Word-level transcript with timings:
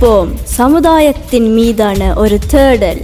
விழித்திருப்போம் 0.00 0.30
சமுதாயத்தின் 0.58 1.48
மீதான 1.56 2.00
ஒரு 2.22 2.36
தேடல். 2.52 3.02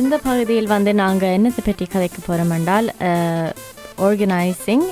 இந்த 0.00 0.16
பகுதியில் 0.26 0.68
வந்து 0.72 0.90
நாங்கள் 1.00 1.34
என்னத்தை 1.36 1.62
பற்றி 1.64 1.86
கதைக்க 1.92 2.18
போகிறோம் 2.26 2.52
என்றால் 2.56 2.88
ஆர்கனைசிங் 4.06 4.84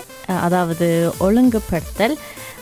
அதாவது 0.47 0.89
ஒழுங்குபடுத்தல் 1.27 2.17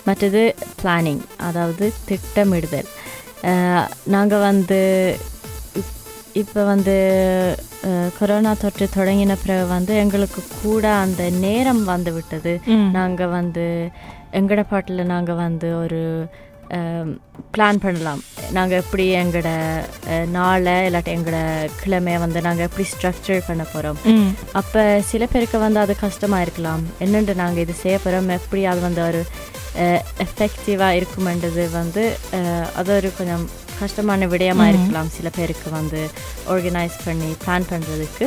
மற்றது 0.08 0.42
பிளானிங் 0.80 1.22
அதாவது 1.48 1.84
திட்டமிடுதல். 2.08 2.90
நாங்கள் 4.14 4.44
வந்து 4.50 4.80
இப்போ 6.40 6.60
வந்து 6.72 6.94
கொரோனா 8.18 8.52
தொற்று 8.62 8.86
தொடங்கின 8.96 9.34
பிறகு 9.42 9.66
வந்து 9.74 9.92
எங்களுக்கு 10.04 10.40
கூட 10.62 10.84
அந்த 11.04 11.22
நேரம் 11.44 11.82
வந்து 11.92 12.10
விட்டது. 12.16 12.52
நாங்கள் 12.96 13.32
வந்து 13.38 13.66
எங்கட 14.40 14.62
பாட்டில் 14.72 15.10
நாங்கள் 15.12 15.40
வந்து 15.44 15.68
ஒரு 15.82 16.00
பிளான் 17.54 17.80
பண்ணலாம். 17.84 18.20
நாங்கள் 18.56 18.80
எப்படி 18.82 19.04
எங்களோட 19.22 19.50
நாளை 20.36 20.74
இல்லாட்டி 20.86 21.10
எங்களோட 21.16 21.40
கிழமையை 21.80 22.18
வந்து 22.24 22.38
நாங்கள் 22.46 22.66
எப்படி 22.68 22.84
ஸ்ட்ரக்சர் 22.92 23.48
பண்ண 23.48 23.64
போகிறோம் 23.72 23.98
அப்போ 24.60 24.82
சில 25.10 25.26
பேருக்கு 25.32 25.58
வந்து 25.66 25.82
அது 25.84 25.94
கஷ்டமாக 26.06 26.44
இருக்கலாம். 26.46 26.84
என்னென்று 27.06 27.34
நாங்கள் 27.42 27.64
இது 27.66 27.76
செய்ய 27.84 27.98
போகிறோம் 28.04 28.36
எப்படி 28.38 28.62
அது 28.72 28.82
வந்து 28.88 29.02
ஒரு 29.10 29.20
எஃபெக்டிவாக 30.26 30.98
இருக்குமென்றது 31.00 31.62
வந்து 31.80 32.02
அது 32.80 32.90
ஒரு 32.98 33.10
கொஞ்சம் 33.20 33.46
கஷ்டமான 33.80 34.26
விடயமாக 34.26 34.72
இருக்கலாம். 34.72 35.10
சில 35.16 35.28
பேருக்கு 35.36 35.68
வந்து 35.70 36.00
ஆர்கனைஸ் 36.54 36.98
பண்ணி 37.06 37.30
பிளான் 37.44 37.70
பண்ணுறதுக்கு 37.70 38.26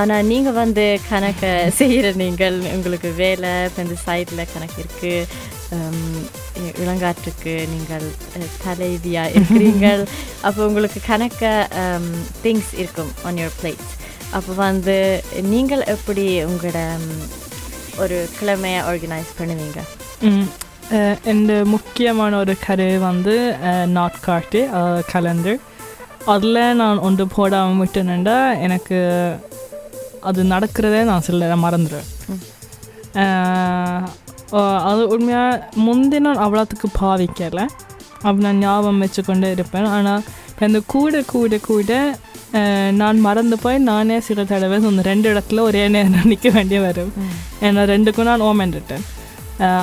ஆனால் 0.00 0.26
நீங்கள் 0.26 0.58
வந்து 0.58 0.84
கணக்கை 1.08 1.50
செய்கிற 1.78 2.10
நீங்கள் 2.16 2.56
உங்களுக்கு 2.74 3.10
வேலை 3.20 3.50
இப்போ 3.68 3.80
இந்த 3.82 3.96
சைடில் 4.04 4.50
கணக்கு 4.52 4.78
இருக்குது 4.82 5.26
இளங்காற்றுக்கு 6.82 7.54
நீங்கள் 7.72 8.06
தலைவியாக 8.64 9.32
இருக்கிறீங்கள் 9.34 10.02
அப்போ 10.42 10.60
உங்களுக்கு 10.66 11.00
கணக்க 11.08 11.42
திங்ஸ் 12.42 12.72
இருக்கும் 12.82 13.12
ஆன் 13.24 13.40
யுவர் 13.42 13.58
பிளேட் 13.60 13.84
அப்போ 14.38 14.52
வந்து 14.62 14.96
நீங்கள் 15.50 15.86
எப்படி 15.96 16.26
உங்களோட 16.48 16.80
ஒரு 18.02 18.18
கிழமையை 18.38 18.80
ஆர்கனைஸ் 18.90 19.30
பண்ணுவீங்க? 19.38 19.80
Eh, 20.98 21.16
எந்த 21.32 21.52
eh, 21.56 21.66
முக்கியமான 21.72 22.32
ஒரு 22.42 22.54
கரு 22.64 22.86
வந்து 23.00 23.34
நாட்காட்டி 23.96 24.60
கார்ட்டு 24.62 25.02
கலண்டர் 25.10 25.58
அதில் 26.32 26.58
நான் 26.80 27.02
ஒன்று 27.06 27.24
போடாமல் 27.34 27.80
விட்டேனேண்டா 27.80 28.34
எனக்கு 28.66 28.98
அது 30.28 30.44
நடக்கிறதே 30.52 31.02
நான் 31.10 31.26
சில 31.28 31.50
மறந்துடுவேன். 31.64 32.08
Eh, 33.22 34.00
அது 34.90 35.04
உண்மையாக 35.14 35.68
முந்தி 35.86 36.20
நான் 36.26 36.42
அவ்வளோத்துக்கு 36.46 36.90
பாவிக்கலை. 37.00 37.66
அப்படி 38.26 38.44
நான் 38.48 38.60
ஞாபகம் 38.64 39.00
வச்சு 39.04 39.24
கொண்டே 39.30 39.52
இருப்பேன். 39.56 39.88
ஆனால் 39.94 40.26
இந்த 40.68 40.82
கூட 40.96 41.22
கூட 41.34 41.62
கூட 41.70 41.92
நான் 43.00 43.24
மறந்து 43.28 43.58
போய் 43.64 43.80
நானே 43.90 44.18
சில 44.30 44.48
தடவை 44.50 44.82
அந்த 44.92 45.06
ரெண்டு 45.12 45.26
இடத்துல 45.34 45.66
ஒரே 45.70 45.86
நேரம் 45.94 46.30
நிற்க 46.34 46.48
வேண்டிய 46.58 46.80
வரும். 46.88 47.14
ஏன்னா 47.66 47.88
ரெண்டுக்கும் 47.94 48.30
நான் 48.32 48.46
ஓமெண்டுட்டேன் 48.50 49.06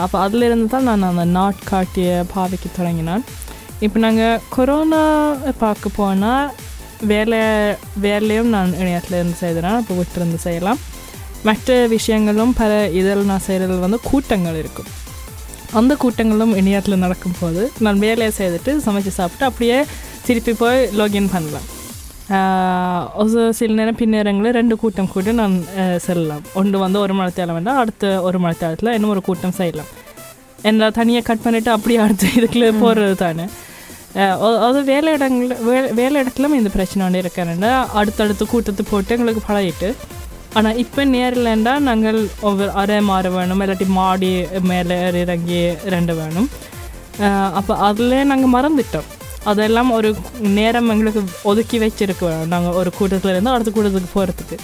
அப்போ 0.03 0.17
அதிலிருந்து 0.25 0.67
தான் 0.73 0.87
நான் 0.89 1.09
அந்த 1.09 1.25
நாட்காட்டியை 1.39 2.15
பாவிக்க 2.35 2.65
தொடங்கினேன். 2.77 3.23
இப்போ 3.85 3.97
நாங்கள் 4.05 4.41
கொரோனா 4.55 5.01
பார்க்க 5.63 5.97
போனால் 5.97 6.51
வேலை 7.11 7.41
வேலையும் 8.05 8.49
நான் 8.55 8.71
இணையத்தில் 8.81 9.17
இருந்து 9.19 9.37
செய்கிறேன் 9.43 9.77
இப்போ 9.81 9.95
விட்டுருந்து 9.99 10.39
செய்யலாம். 10.45 10.79
மற்ற 11.47 11.75
விஷயங்களும் 11.95 12.53
பல 12.61 12.71
இதில் 12.99 13.29
நான் 13.31 13.45
செய்கிறது 13.49 13.79
வந்து 13.85 13.99
கூட்டங்கள் 14.09 14.59
இருக்கும். 14.61 14.89
அந்த 15.79 15.93
கூட்டங்களும் 16.03 16.53
இணையத்தில் 16.61 17.03
நடக்கும்போது 17.05 17.63
நான் 17.85 18.03
வேலையை 18.07 18.31
செய்துட்டு 18.39 18.73
சமைச்சு 18.85 19.13
சாப்பிட்டு 19.19 19.47
அப்படியே 19.49 19.79
திருப்பி 20.27 20.53
போய் 20.63 20.79
லாகின் 20.99 21.33
பண்ணலாம். 21.33 21.67
ஒரு 23.13 23.53
சில 23.53 23.73
நேரம் 23.73 23.97
பின்னேரங்களில் 23.97 24.51
ரெண்டு 24.51 24.77
கூட்டம் 24.77 25.11
கூட 25.11 25.31
நான் 25.31 25.63
செல்லலாம். 25.97 26.41
ஒன்று 26.53 26.79
வந்து 26.79 26.99
ஒரு 26.99 27.13
மணித்தேலம் 27.13 27.51
வேண்டாம் 27.51 27.77
அடுத்த 27.77 28.21
ஒரு 28.21 28.39
மணித்தேலத்தில் 28.39 28.93
இன்னும் 28.93 29.09
ஒரு 29.09 29.21
கூட்டம் 29.21 29.51
செய்யலாம். 29.51 29.85
என்ன 30.61 30.89
தனியாக 30.89 31.33
கட் 31.33 31.55
பண்ணிவிட்டு 31.55 31.69
அப்படியே 31.69 31.99
அடுத்த 31.99 32.27
இதுக்குள்ள 32.35 32.79
போகிறது 32.79 33.15
தானே. 33.15 33.43
அது- 34.15 34.83
வேலை 34.83 35.13
இடங்கள் 35.13 35.57
வே- 35.57 35.93
வேலை 35.93 36.21
இடத்துலையும் 36.21 36.53
இந்த 36.53 36.69
பிரச்சனை 36.69 37.07
ஒன்று 37.07 37.21
இருக்கிறேன்டா 37.21 37.85
அடுத்தடுத்து 37.85 38.47
கூட்டத்தை 38.47 38.85
போட்டு 38.89 39.17
எங்களுக்கு 39.17 39.53
பழகிட்டு. 39.53 39.93
ஆனால் 40.53 40.77
இப்போ 40.77 41.05
நேரில்ண்டா 41.05 41.79
நாங்கள் 41.79 42.27
ஒவ்வொரு 42.41 42.71
அரை 42.71 43.01
மாற 43.01 43.29
வேணும் 43.29 43.61
இல்லாட்டி 43.61 43.85
மாடி 43.85 44.43
மேலே 44.61 45.21
இறங்கி 45.21 45.73
ரெண்டு 45.85 46.15
வேணும். 46.15 46.49
அப்போ 47.53 47.75
அதில் 47.75 48.25
நாங்கள் 48.25 48.61
மறந்துட்டோம். 48.61 49.26
அதெல்லாம் 49.45 49.91
ஒரு 49.91 50.09
நேரம் 50.51 50.89
எங்களுக்கு 50.89 51.21
ஒதுக்கி 51.43 51.79
வச்சிருக்கோம் 51.79 52.47
நாங்கள் 52.47 52.71
ஒரு 52.71 52.91
கூட்டத்தில் 52.97 53.31
இருந்து 53.31 53.49
அடுத்த 53.49 53.71
கூட்டத்துக்கு 53.71 54.13
போகிறதுக்கு 54.13 54.57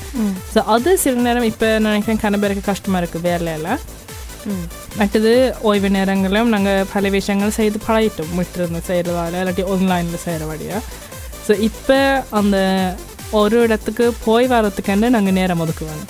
ஸோ 0.54 0.60
அது 0.66 0.98
சில 0.98 1.22
நேரம் 1.22 1.44
இப்போ 1.44 1.80
நினைக்கிறேன் 1.80 2.18
கன 2.18 2.40
பேருக்கு 2.40 2.62
கஷ்டமாக 2.62 3.02
இருக்குது 3.02 3.22
வேலையில் 3.22 3.72
மற்றது 4.98 5.32
ஓய்வு 5.62 5.90
நேரங்களிலும் 5.90 6.50
நாங்கள் 6.50 6.86
பல 6.94 7.10
விஷயங்கள் 7.10 7.50
செய்து 7.52 7.80
பழகிட்டோம். 7.88 8.34
விட்டுருந்து 8.38 8.82
செய்கிறதால 8.88 9.40
இல்லாட்டி 9.42 9.64
ஆன்லைனில் 9.70 10.18
செய்கிற 10.18 10.46
வழியாக 10.46 10.82
ஸோ 11.48 11.60
இப்போ 11.60 12.00
அந்த 12.32 12.58
ஒரு 13.32 13.62
இடத்துக்கு 13.62 14.14
போய் 14.26 14.48
வர்றதுக்காண்டு 14.48 15.10
நாங்கள் 15.10 15.34
நேரம் 15.34 15.60
ஒதுக்க 15.60 15.86
வேணும் 15.86 16.10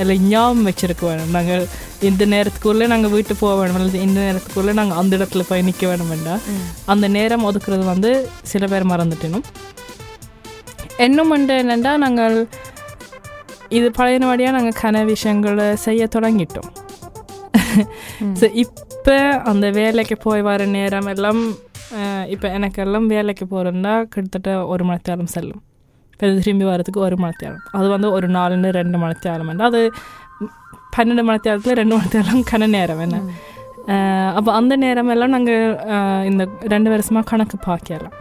அதில் 0.00 0.22
ஞாபகம் 0.30 0.66
வச்சிருக்க 0.68 1.02
வேணும். 1.08 1.32
நாங்கள் 1.36 1.64
இந்த 2.08 2.22
நேரத்துக்குள்ளே 2.34 2.86
நாங்கள் 2.92 3.12
வீட்டு 3.14 3.34
போக 3.42 3.52
வேணும் 3.60 3.78
அல்லது 3.80 3.98
இந்த 4.06 4.18
நேரத்துக்குள்ளே 4.26 4.72
நாங்கள் 4.80 4.98
அந்த 5.00 5.12
இடத்துல 5.18 5.44
போய் 5.50 5.66
நிற்க 5.68 5.84
வேணும் 5.90 6.12
வேண்டாம் 6.14 6.42
அந்த 6.94 7.08
நேரம் 7.18 7.46
ஒதுக்குறது 7.50 7.84
வந்து 7.92 8.10
சில 8.52 8.66
பேர் 8.72 8.90
மறந்துட்டணும் 8.92 9.46
இன்னும் 11.06 11.32
ஒன்று 11.36 11.54
என்னென்னா 11.62 11.92
நாங்கள் 12.06 12.36
இது 13.78 13.86
பழையனபடியாக 14.00 14.56
நாங்கள் 14.56 14.80
கன 14.82 15.04
விஷயங்களை 15.12 15.68
செய்ய 15.86 16.02
தொடங்கிட்டோம். 16.16 16.70
ஸோ 18.40 18.46
இப்போ 18.64 19.16
அந்த 19.50 19.66
வேலைக்கு 19.78 20.16
போய் 20.26 20.46
வர 20.50 20.66
நேரம் 20.76 21.08
எல்லாம் 21.14 21.42
இப்போ 22.34 22.46
எனக்கெல்லாம் 22.58 23.08
வேலைக்கு 23.14 23.44
போகிறேன்னா 23.52 23.94
கிட்டத்தட்ட 24.12 24.52
ஒரு 24.72 24.84
மணி 24.88 25.08
நேரம் 25.10 25.32
செல்லும். 25.34 25.62
இப்போ 26.16 26.28
திரும்பி 26.36 26.64
வரதுக்கு 26.64 27.00
ஒரு 27.06 27.16
மணி 27.16 27.34
நேரம் 27.42 27.64
அது 27.72 27.86
வந்து 27.88 28.08
ஒரு 28.10 28.26
நாலுன்னு 28.28 28.68
ரெண்டு 28.72 28.98
மணி 28.98 29.16
நேரம் 29.24 29.50
அது 29.66 29.80
பன்னெண்டு 30.96 31.22
மணி 31.22 31.40
நேரத்தில் 31.44 31.76
ரெண்டு 31.76 31.94
மணி 31.96 32.08
நேரம் 32.14 32.44
கன 32.44 32.68
நேரம் 32.68 33.00
என்ன 33.00 33.18
அப்போ 34.32 34.50
அந்த 34.52 34.74
நேரம் 34.76 35.10
எல்லாம் 35.10 35.34
நாங்கள் 35.36 35.76
இந்த 36.24 36.42
ரெண்டு 36.68 36.88
வருஷமாக 36.90 37.24
கணக்கு 37.30 37.58
பார்க்கலாம் 37.66 38.14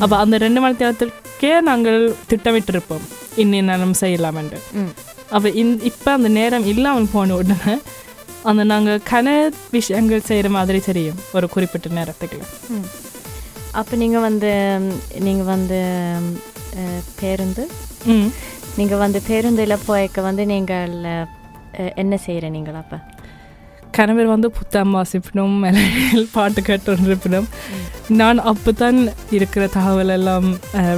அப்போ 0.00 0.14
அந்த 0.16 0.36
ரெண்டு 0.38 0.60
மணி 0.60 0.82
நேரத்துக்கே 0.82 1.52
நாங்கள் 1.60 2.00
திட்டமிட்டிருப்போம் 2.30 3.06
இன்னி 3.36 3.60
நேரம் 3.62 3.96
செய்யலாமென்று 4.02 4.60
அப்போ 5.30 5.48
இந் 5.62 5.74
இப்போ 5.84 6.10
அந்த 6.12 6.30
நேரம் 6.30 6.66
இல்லாமல் 6.66 7.12
போன 7.12 7.34
உடனே 7.34 7.74
அந்த 8.44 8.62
நாங்கள் 8.64 9.04
கன 9.10 9.28
விஷயங்கள் 9.70 10.28
செய்கிற 10.28 10.48
மாதிரி 10.50 10.80
தெரியும் 10.82 11.20
ஒரு 11.32 11.48
குறிப்பிட்ட 11.48 11.94
நேரத்துக்கு 11.94 12.40
அப்போ 13.72 13.94
நீங்கள் 13.96 14.20
வந்து 14.20 14.50
நீங்கள் 15.20 15.50
வந்து 15.50 15.78
பேருந்து. 17.20 17.64
நீங்கள் 18.78 19.02
வந்து 19.04 19.20
பேருந்தில் 19.30 19.82
போய்க்க 19.88 20.28
வந்து 20.28 20.44
நீங்கள் 20.52 20.94
என்ன 22.02 22.14
செய்கிற 22.26 22.48
நீங்கள் 22.58 22.78
அப்போ? 22.82 22.98
கணவர் 23.96 24.28
வந்து 24.32 24.48
புத்தகம் 24.58 24.94
வாசிப்பினும் 24.96 25.56
பாட்டு 26.36 26.60
கேட்டுருப்பினும். 26.68 27.48
நான் 28.20 28.38
அப்போ 28.50 28.70
தான் 28.82 28.98
இருக்கிற 29.36 29.64
தகவல் 29.74 30.12
எல்லாம் 30.16 30.46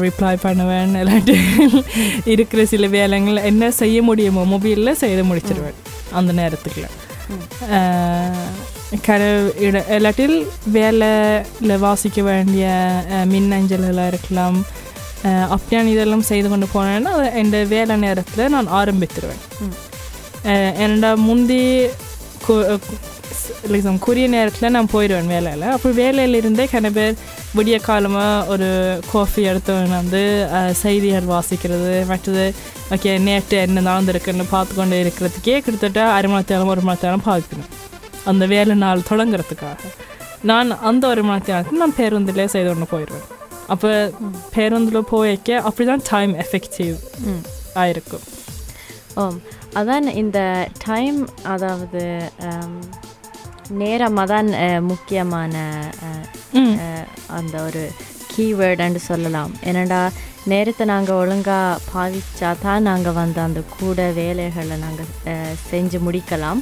ரிப்ளை 0.04 0.34
பண்ணுவேன். 0.44 0.92
இல்லாட்டி 1.00 1.34
இருக்கிற 2.34 2.60
சில 2.72 2.86
வேலைகள் 2.94 3.46
என்ன 3.50 3.70
செய்ய 3.80 3.98
முடியுமோ 4.08 4.44
மொபைலில் 4.52 5.00
செய்து 5.02 5.24
முடிச்சிருவேன். 5.30 5.80
அந்த 6.20 6.30
நேரத்துக்குள்ள. 6.40 6.88
கர 9.08 9.22
இட 9.66 9.76
இல்லாட்டில் 9.96 10.38
வேலையில் 10.78 11.82
வாசிக்க 11.84 12.22
வேண்டிய 12.30 12.66
மின்னஞ்சல்களாக 13.34 14.12
இருக்கலாம். 14.12 14.58
அஹ், 15.24 15.48
அப்படியான 15.52 15.90
இதெல்லாம் 15.90 16.28
செய்து 16.28 16.48
கொண்டு 16.48 16.66
போனேன்னா 16.72 17.12
என் 17.34 17.52
வேலை 17.70 17.96
நேரத்தில் 18.02 18.50
நான் 18.50 18.68
ஆரம்பித்துருவேன். 18.74 19.42
என்னோட 20.82 21.10
முந்தி 21.24 21.60
liksom 23.68 23.94
குறிய 24.00 24.26
நேரத்தில் 24.28 24.72
நான் 24.72 24.90
போயிடுவேன் 24.92 25.30
வேலையில் 25.32 25.64
அப்போ 25.72 25.90
வேலையில் 25.98 26.34
இருந்தே 26.34 26.64
கன 26.66 26.90
பேர் 26.90 27.14
விடிய 27.54 27.76
காலமாக 27.80 28.48
ஒரு 28.48 28.68
காஃபி 29.12 29.42
எடுத்தவன் 29.50 29.94
வந்து 29.94 30.20
செய்திகள் 30.80 31.30
வாசிக்கிறது 31.30 31.94
மற்றது 32.06 32.44
ஓகே 32.90 33.12
நேற்று 33.20 33.56
என்ன 33.58 33.84
நடந்திருக்குன்னு 33.88 34.46
பார்த்து 34.50 34.74
கொண்டு 34.74 34.96
இருக்கிறதுக்கே 35.02 35.56
கிட்டத்தட்ட 35.60 36.02
அரை 36.12 36.30
மணி 36.30 36.50
நேரம் 36.50 36.72
ஒரு 36.74 36.82
மணி 36.82 37.02
நேரம் 37.02 37.26
பார்க்கணும் 37.26 37.70
அந்த 38.26 38.44
வேலை 38.52 38.76
நாள் 38.82 39.08
தொடங்குறதுக்காக 39.10 39.90
நான் 40.44 40.70
அந்த 40.84 41.04
ஒரு 41.08 41.24
மணி 41.24 41.48
நேரத்துக்கு 41.48 41.82
நான் 41.82 41.98
பேருந்திலே 41.98 42.46
செய்து 42.52 42.68
கொண்டு 42.70 42.88
போயிடுவேன் 42.90 43.26
அப்போ 43.68 43.90
பேருந்தில் 44.52 45.08
போய்க்க 45.08 45.60
அப்படி 45.64 45.86
தான் 45.86 46.04
டைம் 46.10 46.32
எஃபெக்டிவ் 46.40 46.96
ஆயிருக்கும் 47.76 48.24
ஓம் 49.16 49.38
அதான் 49.74 50.06
இந்த 50.18 50.38
டைம் 50.84 51.18
அதாவது 51.52 52.02
ஆம், 52.48 52.80
நேரம் 53.80 54.18
அதான் 54.18 54.50
அஹ், 54.60 54.82
முக்கியமான 54.88 55.54
அந்த 57.38 57.54
ஒரு 57.62 57.82
கீவேர்டுன்னு 58.30 59.00
சொல்லலாம் 59.04 59.52
என்னடா 59.62 60.00
நேரத்தை 60.46 60.84
நாங்கள் 60.86 61.18
ஒழுங்காக 61.20 61.78
பாவிச்சா 61.86 62.50
தான் 62.60 62.86
நாங்கள் 62.88 63.18
வந்து 63.18 63.40
அந்த 63.40 63.60
கூட 63.74 64.00
வேலைகளை 64.16 64.76
நாங்கள் 64.78 65.10
செஞ்சு 65.68 65.98
முடிக்கலாம் 66.00 66.60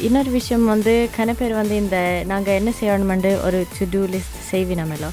இன்னொரு 0.00 0.30
விஷயம் 0.32 0.64
வந்து 0.66 0.94
கன 1.14 1.34
பேர் 1.34 1.54
வந்து 1.54 1.74
இந்த 1.76 1.98
நாங்கள் 2.26 2.58
என்ன 2.58 2.70
செய்யணுமெண்டு 2.78 3.30
ஒரு 3.46 3.60
டு 3.74 3.86
டூ 3.92 4.02
லிஸ்ட் 4.12 4.40
செய்வினமேலோ 4.50 5.10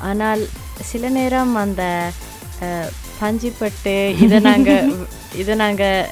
ஆனால் 0.00 0.48
சில 0.82 1.08
நேரம் 1.08 1.54
அந்த 1.54 2.12
பஞ்சிப்பட்டு 3.20 4.14
இதை 4.18 4.38
நாங்கள் 4.40 4.92
இதை 5.40 5.54
நாங்கள் 5.54 6.08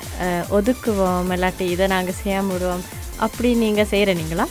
ஒதுக்குவோம் 0.51 1.33
இல்லாட்டி 1.33 1.61
இதை 1.61 1.87
நாங்கள் 1.87 2.15
செய்ய 2.15 2.43
விடுவோம் 2.43 2.85
அப்படி 3.19 3.55
நீங்கள் 3.55 3.89
செய்கிறீங்களா. 3.91 4.47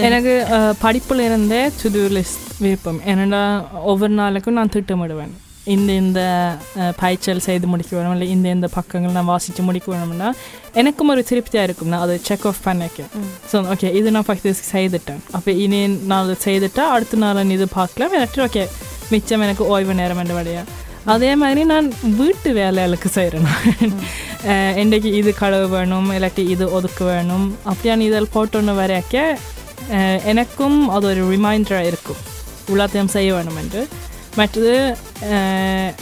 எனக்கு 0.00 0.46
படிப்புல 0.82 1.24
இருந்தே 1.24 1.70
டூ 1.82 2.08
லிஸ்ட் 2.08 2.60
விருப்பம் 2.60 3.00
ஏன்னா 3.06 3.70
ஒவ்வொரு 3.82 4.12
நாளுக்கும் 4.12 4.52
நான் 4.52 4.68
திட்டமிடுவேன் 4.68 5.49
இந்த 5.74 5.90
இந்த 6.02 6.20
பாய்ச்சல் 7.00 7.42
செய்து 7.46 7.66
முடிக்க 7.72 7.92
வேணும் 7.96 8.14
இல்லை 8.16 8.28
இந்த 8.34 8.46
இந்த 8.56 8.68
பக்கங்கள் 8.76 9.16
நான் 9.16 9.30
வாசித்து 9.30 9.62
முடிக்க 9.68 9.86
வேணும்னா 9.92 10.28
எனக்கும் 10.80 11.12
ஒரு 11.14 11.22
திருப்தியாக 11.30 11.66
இருக்கும் 11.68 11.90
நான் 11.92 12.04
அதை 12.06 12.16
செக் 12.28 12.46
ஆஃப் 12.50 12.62
பண்ணிக்க. 12.66 13.06
ஸோ 13.50 13.56
ஓகே 13.74 13.90
இது 14.00 14.08
நான் 14.16 14.26
ஃபக்டிஸ் 14.28 14.62
செய்துட்டேன். 14.74 15.20
அப்போ 15.36 15.50
இனி 15.64 15.80
நான் 16.12 16.30
செய்துட்டா 16.46 16.84
அடுத்த 16.94 17.20
நாள் 17.24 17.54
இது 17.56 17.68
பார்க்கலாம். 17.78 18.14
இல்லாட்டி 18.16 18.42
ஓகே 18.48 18.64
மிச்சம் 19.12 19.44
எனக்கு 19.48 19.64
ஓய்வு 19.74 19.94
நேரம் 20.00 20.22
என்ற 20.24 20.34
வழியா. 20.40 20.64
அதே 21.12 21.30
மாதிரி 21.42 21.62
நான் 21.72 21.86
வீட்டு 22.20 22.50
வேலைகளுக்கு 22.60 23.08
செய்கிறேன் 23.18 23.48
இன்றைக்கு 24.82 25.10
இது 25.20 25.30
கழுவு 25.40 25.68
வேணும் 25.76 26.10
இல்லாட்டி 26.16 26.42
இது 26.54 26.64
ஒதுக்க 26.76 27.00
வேணும். 27.12 27.46
அப்படியான 27.70 28.04
இதில் 28.10 28.32
போட்டோன்னு 28.34 28.74
வரைக்க 28.82 29.24
எனக்கும் 30.32 30.78
அது 30.96 31.06
ஒரு 31.10 31.22
ரிமைண்டராக 31.32 31.88
இருக்கும். 31.90 32.20
எல்லாத்தையும் 32.72 33.12
செய்ய 33.16 33.30
வேணும் 33.36 33.58
என்று 33.62 33.82
மற்றது 34.38 34.74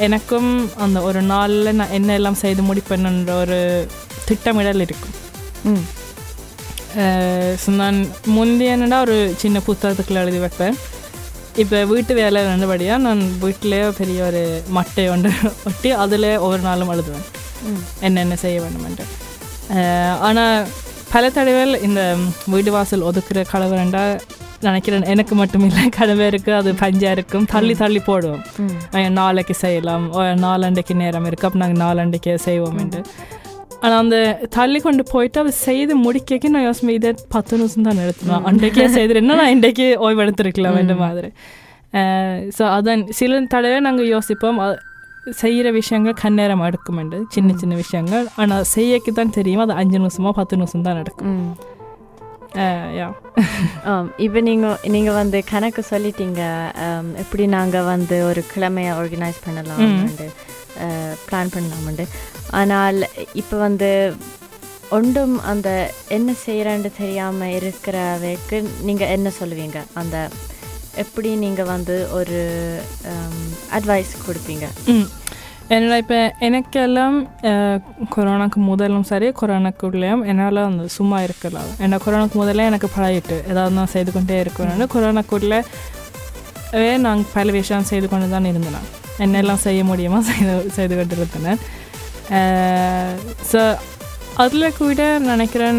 எனக்கும் 0.07 0.51
அந்த 0.85 0.99
ஒரு 1.09 1.21
நாளில் 1.33 1.77
நான் 1.79 1.95
என்ன 1.99 2.15
எல்லாம் 2.19 2.43
செய்து 2.43 2.63
முடிப்பேன்ன்ற 2.69 3.33
ஒரு 3.45 3.59
திட்டமிடல் 4.29 4.85
இருக்கும். 4.87 5.15
ம். 5.71 5.85
ஸோ 7.63 7.71
நான் 7.81 7.99
முந்தைய 8.37 8.75
என்னடா 8.77 8.99
ஒரு 9.07 9.17
சின்ன 9.43 9.63
புத்தகத்துக்குள்ள 9.67 10.25
எழுதி 10.25 10.41
வைப்பேன். 10.45 10.77
இப்போ 11.63 11.79
வீட்டு 11.93 12.13
வேலை 12.21 12.41
ரெண்டுபடியாக 12.49 13.05
நான் 13.07 13.23
வீட்டிலே 13.45 13.81
பெரிய 14.01 14.19
ஒரு 14.31 14.43
மட்டை 14.77 15.05
ஒன்று 15.15 15.31
ஒட்டி 15.69 15.91
அதில் 16.05 16.29
ஒவ்வொரு 16.45 16.63
நாளும் 16.69 16.93
எழுதுவேன். 16.95 17.27
என்னென்ன 18.09 18.37
செய்ய 18.45 18.59
வேண்டுமென்று. 18.65 19.07
ஆனால் 20.29 20.69
பல 21.13 21.25
தடவைகள் 21.37 21.83
இந்த 21.87 22.01
வீடு 22.53 22.71
வாசல் 22.77 23.07
ஒதுக்குற 23.11 23.43
கலவரண்டா 23.53 24.03
நினைக்கிறேன். 24.63 25.03
எனக்கு 25.03 25.35
மட்டும் 25.35 25.65
இல்லை 25.67 25.89
கலவருக்கு 25.89 26.53
அது 26.53 26.73
பஞ்சா 26.73 27.11
இருக்கும் 27.11 27.45
தள்ளி 27.45 27.75
தள்ளி 27.75 28.01
போடுவோம். 28.07 28.43
நாளைக்கு 29.09 29.55
செய்யலாம். 29.55 30.07
நாலண்டைக்கு 30.47 30.95
நேரம் 30.95 31.25
இருக்கு. 31.25 31.47
அப்போ 31.47 31.59
நாங்கள் 31.59 31.83
நாலண்டைக்கே 31.87 32.35
செய்வோம் 32.35 32.79
என்று. 32.79 33.03
ஆனால் 33.81 33.99
அந்த 33.99 34.17
தள்ளி 34.51 34.81
கொண்டு 34.81 35.03
போயிட்டு 35.11 35.41
அதை 35.41 35.51
செய்து 35.51 35.97
முடிக்க 35.97 36.49
நான் 36.49 36.63
யோசனை 36.63 36.95
இதே 36.95 37.15
பத்து 37.29 37.59
நிமிஷம் 37.59 37.83
தான் 37.83 38.03
எடுத்துனோம் 38.05 38.45
அன்றைக்கே 38.45 38.87
செய்திருந்தா 38.97 39.37
நான் 39.41 39.55
இன்றைக்கு 39.57 39.99
ஓய்வு 39.99 40.23
எடுத்திருக்கலாம் 40.25 40.79
மாதிரி. 41.05 41.31
ஸோ 42.57 42.63
அதான் 42.77 43.05
சில 43.11 43.41
தடவை 43.41 43.81
நாங்கள் 43.81 44.07
யோசிப்போம். 44.07 44.59
செய்கிற 45.43 45.71
விஷயங்கள் 45.71 46.15
கண்ணேரம் 46.23 46.61
எடுக்கும் 46.61 46.97
என்று. 46.97 47.25
சின்ன 47.29 47.55
சின்ன 47.57 47.75
விஷயங்கள். 47.75 48.27
ஆனால் 48.37 48.65
செய்யக்கு 48.75 49.13
தான் 49.13 49.31
தெரியும். 49.31 49.61
அது 49.61 49.73
அஞ்சு 49.73 49.99
நிமிஷமோ 49.99 50.31
பத்து 50.31 50.57
நிமிஷம் 50.57 50.83
தான் 50.83 50.97
எடுக்கும். 50.97 51.33
ம். 51.33 51.55
யா 51.55 51.63
ஆம் 51.71 51.78
இப்போ 54.19 54.41
நீங்கள் 54.41 54.81
நீங்கள் 54.89 55.19
வந்து 55.19 55.39
கணக்கு 55.45 55.83
சொல்லிட்டீங்க. 55.91 56.41
ஆம், 56.85 57.11
எப்படி 57.23 57.45
நாங்கள் 57.55 57.87
வந்து 57.87 58.17
ஒரு 58.25 58.43
கிழமையை 58.53 58.93
ஆர்கனைஸ் 58.95 59.45
பண்ணலாம்னு 59.45 60.27
பிளான் 61.25 61.53
பண்ணலாம்னு 61.55 62.05
ஆனால் 62.53 62.99
இப்போ 63.35 63.57
வந்து 63.59 63.91
ஒன்றும் 64.91 65.37
அந்த 65.45 65.69
என்ன 66.09 66.35
செய்கிறேன்னு 66.45 66.91
தெரியாமல் 66.99 67.55
இருக்கிறவைக்கு 67.59 68.59
நீங்கள் 68.83 69.13
என்ன 69.17 69.29
சொல்லுவீங்க? 69.41 69.79
அந்த 69.95 70.17
எப்படி 70.97 71.31
நீங்கள் 71.39 71.71
வந்து 71.75 71.97
ஒரு 72.13 72.39
அட்வைஸ் 73.73 74.15
கொடுப்பீங்க? 74.27 74.67
ம். 74.93 75.09
என்னோட 75.75 75.97
இப்போ 76.03 76.19
எனக்கெல்லாம் 76.47 77.17
கொரோனாக்கு 78.15 78.59
முதலும் 78.69 79.07
சரி 79.11 79.27
கொரோனாக்குள்ளேயும் 79.41 80.23
என்னால் 80.31 80.61
வந்து 80.67 80.85
சும்மா 80.97 81.19
இருக்கலாம் 81.27 81.69
ஏன்னா 81.85 81.97
கொரோனாக்கு 82.05 82.37
முதல்ல 82.43 82.69
எனக்கு 82.71 82.89
பழகிட்டு 82.97 83.37
ஏதாவது 83.51 83.77
நான் 83.79 83.93
செய்து 83.97 84.13
கொண்டே 84.17 84.39
இருக்கணும்னு 84.45 84.87
கொரோனாக்குள்ளே 84.95 85.61
நான் 87.05 87.27
பல 87.35 87.51
விஷயம் 87.59 87.91
செய்து 87.91 88.07
கொண்டு 88.13 88.27
தான் 88.35 88.49
இருந்தேன். 88.53 88.89
என்னெல்லாம் 89.25 89.63
செய்ய 89.67 89.83
முடியுமோ 89.91 90.19
செய்து 90.31 90.57
செய்து 90.79 90.95
கொண்டு 90.99 91.15
இருந்தேன். 91.19 91.61
ஸோ 93.51 93.61
அதில் 94.45 94.77
கூட 94.81 95.07
நினைக்கிறேன் 95.31 95.79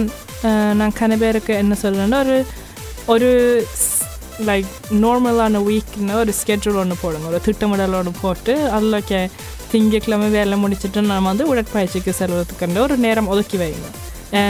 நான் 0.79 0.97
கன 1.01 1.17
பேருக்கு 1.23 1.53
என்ன 1.63 1.75
சொல்கிறேன்னா 1.83 2.19
ஒரு 2.23 2.37
ஒரு 3.13 3.29
லைக் 4.49 4.71
நார்மலான 5.03 5.61
வீக்னு 5.69 6.15
ஒரு 6.23 6.33
ஸ்கெட்யூல் 6.39 6.81
ஒன்று 6.81 7.03
போடுங்க. 7.03 7.27
ஒரு 7.31 7.39
திட்டமிடல் 7.47 7.97
ஒன்று 8.01 8.13
போட்டு 8.25 8.53
அதில் 8.75 9.07
கே 9.11 9.21
திங்கக்கிழமை 9.71 10.27
வேலை 10.37 10.57
முடிச்சுட்டு 10.63 11.01
நான் 11.11 11.27
வந்து 11.29 11.43
உடற்பயிற்சிக்கு 11.51 12.11
செல்வதுக்குன்ற 12.19 12.79
ஒரு 12.87 12.97
நேரம் 13.05 13.29
ஒதுக்கி 13.33 13.57
வைங்க 13.61 13.89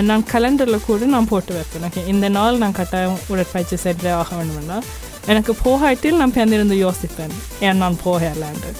நான் 0.10 0.24
கலண்டரில் 0.32 0.86
கூட 0.86 1.06
நான் 1.16 1.30
போட்டு 1.32 1.52
வைப்பேன். 1.58 1.86
ஓகே 1.88 2.02
இந்த 2.14 2.26
நாள் 2.38 2.62
நான் 2.64 2.78
கட்டாயம் 2.80 3.20
உடற்பயிற்சி 3.34 3.78
சென்றே 3.84 4.12
ஆக 4.20 4.30
வேணும்னா 4.40 4.78
எனக்கு 5.32 5.54
போகாட்டில் 5.66 6.20
நான் 6.22 6.34
பிறந்திருந்து 6.38 6.78
யோசிப்பேன். 6.86 7.34
ஏன் 7.68 7.82
நான் 7.84 7.98
போகலான்ட்டு. 8.06 8.72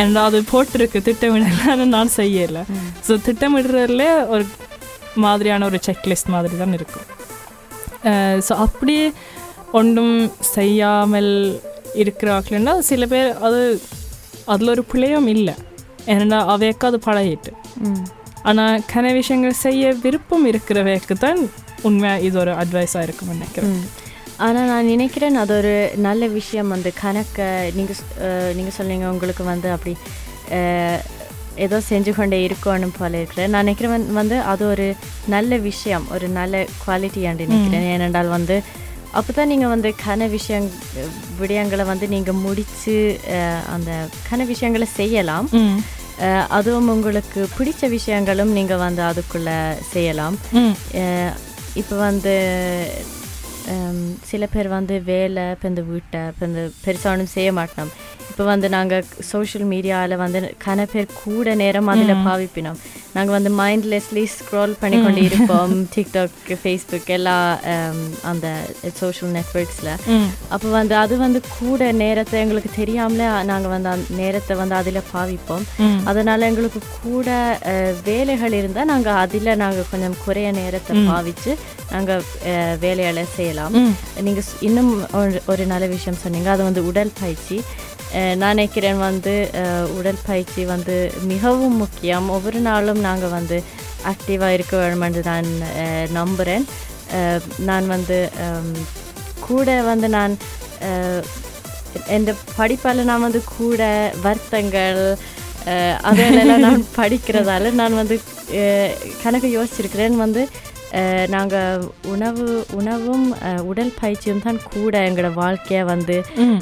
ஏன்னா 0.00 0.22
அது 0.28 0.38
போட்டிருக்கு 0.52 0.98
திட்டமிடல 1.08 1.88
நான் 1.96 2.10
செய்யலை. 2.20 2.62
ஸோ 3.06 3.12
திட்டமிடுறதுல 3.26 4.04
ஒரு 4.34 4.44
மாதிரியான 5.24 5.66
ஒரு 5.70 5.80
செக்லிஸ்ட் 5.88 6.32
மாதிரி 6.34 6.56
தான் 6.62 6.76
இருக்கும். 6.78 7.08
ஸோ 8.46 8.52
அப்படி 8.66 8.96
ஒன்றும் 9.80 10.16
செய்யாமல் 10.56 11.32
இருக்கிறார்கள்னா 12.02 12.74
சில 12.90 13.06
பேர் 13.12 13.30
அது 13.46 13.60
அதில் 14.46 14.72
ஒரு 14.72 14.82
பிள்ளையும் 14.84 15.28
இல்லை 15.34 15.54
ஏன்னா 16.08 16.38
அவைக்கு 16.52 16.86
அது 16.86 16.98
பழகிட்டு 17.04 17.52
ஆனால் 18.44 18.82
கன 18.90 19.12
விஷயங்கள் 19.14 19.62
செய்ய 19.62 19.92
விருப்பம் 20.02 20.46
இருக்கிறவைக்கு 20.50 21.14
தான் 21.18 21.38
உண்மை 21.82 22.10
இது 22.26 22.36
ஒரு 22.38 22.52
அட்வைஸாக 22.60 23.06
இருக்கும் 23.06 23.32
நினைக்கிறேன் 23.34 23.72
ம். 23.74 23.86
ஆனா 24.38 24.60
நான் 24.64 24.86
நினைக்கிறேன் 24.86 25.36
அது 25.36 25.52
ஒரு 25.56 25.72
நல்ல 26.00 26.26
விஷயம் 26.32 26.72
வந்து 26.74 26.90
கணக்கை 27.00 27.48
நீங்கள் 27.76 27.98
நீங்கள் 28.54 28.76
சொன்னீங்க 28.76 29.06
உங்களுக்கு 29.10 29.44
வந்து 29.44 29.68
அப்படி 29.70 29.92
ஏதோ 31.58 31.76
செஞ்சு 31.88 32.12
கொண்டே 32.12 32.38
இருக்கணும் 32.46 32.94
போல 32.96 33.18
இருக்கிறேன் 33.18 33.50
நான் 33.50 33.64
நினைக்கிறேன் 33.64 33.92
வந்து- 33.92 34.14
வந்து 34.14 34.36
அது 34.52 34.64
ஒரு 34.66 34.86
நல்ல 35.28 35.56
விஷயம் 35.66 36.06
ஒரு 36.14 36.28
நல்ல 36.38 36.54
குவாலிட்டியாண்டு 36.80 37.46
நினைக்கிறேன் 37.46 37.86
ஏனென்றால் 37.92 38.30
வந்து 38.30 38.56
அப்போ 39.18 39.30
தான் 39.38 39.50
நீங்கள் 39.52 39.72
வந்து 39.74 39.90
கன 40.04 40.28
விஷயங் 40.36 40.68
விடயங்களை 41.40 41.84
வந்து 41.92 42.06
நீங்கள் 42.14 42.40
முடித்து 42.44 42.94
அந்த 43.74 43.90
கன 44.28 44.46
விஷயங்களை 44.52 44.88
செய்யலாம். 45.00 45.48
அதுவும் 46.56 46.92
உங்களுக்கு 46.94 47.40
பிடிச்ச 47.58 47.88
விஷயங்களும் 47.96 48.52
நீங்கள் 48.58 48.82
வந்து 48.86 49.02
அதுக்குள்ளே 49.10 49.58
செய்யலாம். 49.92 50.36
இப்போ 51.80 51.94
வந்து 52.08 52.34
சில 54.30 54.46
பேர் 54.52 54.68
வந்து 54.76 54.94
வேலை 55.12 55.44
இப்போ 55.54 55.66
இந்த 55.72 55.82
வீட்டை 55.92 56.20
இப்போ 56.32 56.44
இந்த 56.50 56.62
பெருசாக 56.84 57.12
ஒன்றும் 57.14 57.34
செய்ய 57.36 57.50
மாட்டோம். 57.58 57.90
இப்போ 58.30 58.44
வந்து 58.50 58.66
நாங்கள் 58.74 59.06
சோஷியல் 59.30 59.66
மீடியாவில் 59.72 60.22
வந்து 60.24 60.38
கன 60.66 60.86
பேர் 60.92 61.16
கூட 61.22 61.54
நேரம் 61.62 61.90
அதில் 61.92 62.22
பாவிப்பினோம். 62.28 62.80
நாங்கள் 63.14 63.36
வந்து 63.36 63.50
மைண்ட்லெஸ்லி 63.58 64.24
ஸ்க்ரோல் 64.32 64.74
பண்ணி 64.80 64.96
கொண்டு 65.02 65.22
இருப்போம். 65.22 65.72
டிக்டாக் 65.94 66.32
ஃபேஸ்புக் 66.62 67.06
எல்லா 67.08 67.34
அந்த 68.22 68.46
சோஷியல் 69.00 69.32
நெட்ஒர்க்ஸில் 69.34 69.92
அப்போ 70.48 70.68
வந்து 70.70 70.96
அது 70.96 71.16
வந்து 71.16 71.40
கூட 71.52 71.92
நேரத்தை 72.00 72.40
எங்களுக்கு 72.40 72.70
தெரியாமலே 72.76 73.28
நாங்கள் 73.44 73.70
வந்து 73.70 73.88
அந்த 73.88 74.14
நேரத்தை 74.16 74.56
வந்து 74.56 74.74
அதில் 74.74 75.08
பாவிப்போம். 75.12 75.64
அதனால் 76.04 76.40
எங்களுக்கு 76.42 76.80
கூட 77.02 77.28
வேலைகள் 78.04 78.52
இருந்தால் 78.52 78.86
நாங்கள் 78.86 79.12
அதில் 79.14 79.56
நாங்கள் 79.56 79.90
கொஞ்சம் 79.90 80.18
குறைய 80.24 80.50
நேரத்தை 80.52 80.72
பாவிச்சு 81.08 81.52
நாங்கள் 81.90 82.22
வேலைகளை 82.80 83.24
செய்யலாம். 83.36 83.74
நீங்கள் 84.20 84.48
இன்னும் 84.60 84.92
ஒரு 85.46 85.66
நல்ல 85.66 85.86
விஷயம் 85.86 86.22
சொன்னீங்க. 86.22 86.50
அது 86.50 86.62
வந்து 86.62 86.86
உடற்பயிற்சி. 86.86 87.58
அஹ், 87.58 87.93
நான் 88.40 88.54
நினைக்கிறேன் 88.54 88.98
வந்து 88.98 89.34
உடற்பயிற்சி 89.98 90.62
வந்து 90.64 90.96
மிகவும் 91.32 91.76
முக்கியம். 91.76 92.26
ஒவ்வொரு 92.36 92.60
நாளும் 92.68 93.00
நாங்கள் 93.00 93.34
வந்து 93.38 93.56
ஆக்டிவாக 94.12 94.56
இருக்க 94.56 94.74
வேண்டும் 94.80 95.06
என்று 95.08 95.22
நான் 95.30 95.48
நம்புகிறேன் 96.18 96.66
நான் 97.70 97.86
வந்து 97.94 98.18
கூட 99.48 99.68
வந்து 99.90 100.08
நான் 100.18 100.34
எந்த 102.16 102.30
படிப்பால் 102.58 103.08
நான் 103.10 103.26
வந்து 103.26 103.40
கூட 103.58 103.82
வருத்தங்கள் 104.22 105.00
அதெல்லாம் 106.10 106.64
நான் 106.66 106.82
படிக்கிறதால 106.98 107.70
நான் 107.80 107.98
வந்து 108.00 108.16
கணக்கு 109.22 109.48
யோசிச்சிருக்கிறேன். 109.56 110.16
வந்து 110.24 110.42
நாங்கள் 111.28 111.82
உணவு 112.08 112.46
உணவும் 112.74 113.26
அஹ், 113.42 113.62
உடற்பயிற்சியும் 113.66 114.42
தான் 114.42 114.60
கூட 114.70 114.94
எங்களோட 115.06 115.32
வாழ்க்கையை 115.36 115.82
வந்து 115.86 116.16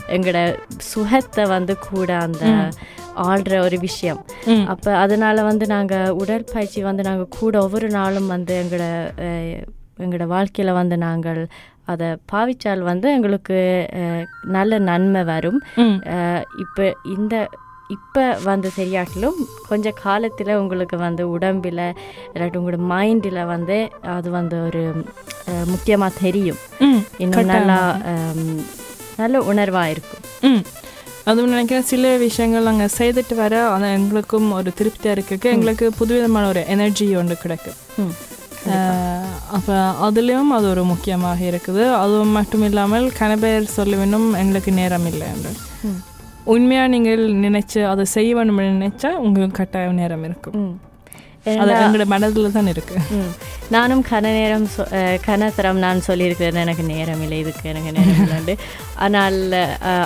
எங்களோட 0.08 0.40
சுகத்தை 0.88 1.44
வந்து 1.50 1.74
கூட 1.86 2.10
அந்த 2.20 2.44
ஆடுற 3.24 3.54
ஒரு 3.60 3.76
விஷயம். 3.80 4.20
அப்போ 4.66 4.90
அதனால 4.98 5.42
வந்து 5.42 5.64
நாங்கள் 5.68 6.14
உடற்பயிற்சி 6.20 6.80
வந்து 6.82 7.02
நாங்கள் 7.02 7.34
கூட 7.34 7.54
ஒவ்வொரு 7.62 7.88
நாளும் 7.92 8.28
வந்து 8.28 8.54
எங்களோட 8.62 8.86
எங்களோட 9.98 10.26
வாழ்க்கையில் 10.28 10.78
வந்து 10.78 10.96
நாங்கள் 11.00 11.40
அதை 11.86 12.08
பாவிச்சால் 12.32 12.82
வந்து 12.82 13.06
எங்களுக்கு 13.12 13.58
நல்ல 14.50 14.78
நன்மை 14.86 15.22
வரும். 15.24 15.60
இப்போ 16.64 16.84
இந்த 17.14 17.34
இப்போ 17.96 18.24
வந்து 18.44 18.68
சரியாட்டிலும் 18.76 19.38
கொஞ்ச 19.68 19.90
காலத்தில் 20.02 20.58
உங்களுக்கு 20.60 20.96
வந்து 20.96 21.22
உடம்பில் 21.30 21.82
இல்லாட்டி 22.32 22.58
உங்களோட 22.60 22.80
மைண்டில் 22.92 23.40
வந்து 23.54 23.76
அது 24.16 24.30
வந்து 24.30 24.56
ஒரு 24.66 24.82
முக்கியமாக 25.72 26.18
தெரியும். 26.24 26.60
இன்னும் 27.24 27.50
நல்லா 27.54 27.78
நல்ல 29.16 29.38
உணர்வாக 29.52 29.92
இருக்கும். 29.94 30.22
ம். 30.50 30.62
அதுவும் 31.30 31.52
நினைக்கிறேன் 31.54 31.88
சில 31.92 32.12
விஷயங்கள் 32.16 32.68
நாங்கள் 32.68 32.94
செய்துட்டு 32.98 33.34
வர 33.34 33.56
அது 33.72 33.88
எங்களுக்கும் 33.98 34.48
ஒரு 34.58 34.70
திருப்தியாக 34.78 35.16
இருக்கு 35.16 35.50
எங்களுக்கு 35.56 35.88
புதுவிதமான 35.98 36.46
ஒரு 36.52 36.62
எனர்ஜி 36.74 37.06
ஒன்று 37.22 37.36
கிடைக்கும். 37.44 37.78
அப்போ 39.56 39.74
அதுலேயும் 40.06 40.54
அது 40.56 40.66
ஒரு 40.72 40.82
முக்கியமாக 40.90 41.44
இருக்குது. 41.50 41.84
அதுவும் 42.02 42.36
மட்டும் 42.38 42.64
இல்லாமல் 42.68 43.06
கணபேர் 43.20 43.74
சொல்ல 43.78 43.96
வேணும் 43.96 44.28
எங்களுக்கு 44.42 44.72
நேரம் 44.80 45.06
இல்லை 45.12 45.28
என்று. 45.34 45.52
உண்மையாக 46.44 46.88
நீங்கள் 46.88 47.34
நினைச்சு 47.34 47.84
அதை 47.84 48.04
செய்ய 48.04 48.36
வேணும்னு 48.36 48.72
நினைச்சா 48.72 49.06
உங்களுக்கு 49.06 49.56
கட்டாயம் 49.56 49.94
நேரம் 49.94 50.24
இருக்கும். 50.24 50.80
அது 51.60 51.72
எங்களோட 51.72 52.04
மனதில் 52.04 52.52
தான் 52.52 52.66
இருக்கு. 52.66 52.96
நானும் 53.68 54.04
கன 54.10 54.20
நேரம் 54.20 54.68
சொ- 54.76 54.86
கனத்தரம் 55.26 55.72
நான் 55.72 56.00
சொல்லியிருக்கிறேன் 56.00 56.54
எனக்கு 56.54 56.82
நேரம் 56.82 57.22
இல்லை 57.22 57.38
இதுக்கு 57.38 57.68
எனக்கு 57.68 57.92
நேரம் 57.92 58.20
இல்லைண்டு 58.20 58.54
ஆனால் 58.94 59.38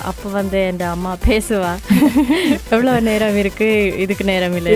அப்போ 0.03 0.31
வந்து 0.31 0.67
என் 0.67 0.81
அம்மா 0.81 1.17
பேசுவா 1.27 1.73
எவ்வளோ 2.71 3.01
நேரம் 3.01 3.37
இருக்கு 3.37 3.95
இதுக்கு 3.99 4.25
நேரம் 4.25 4.57
இல்லை 4.57 4.75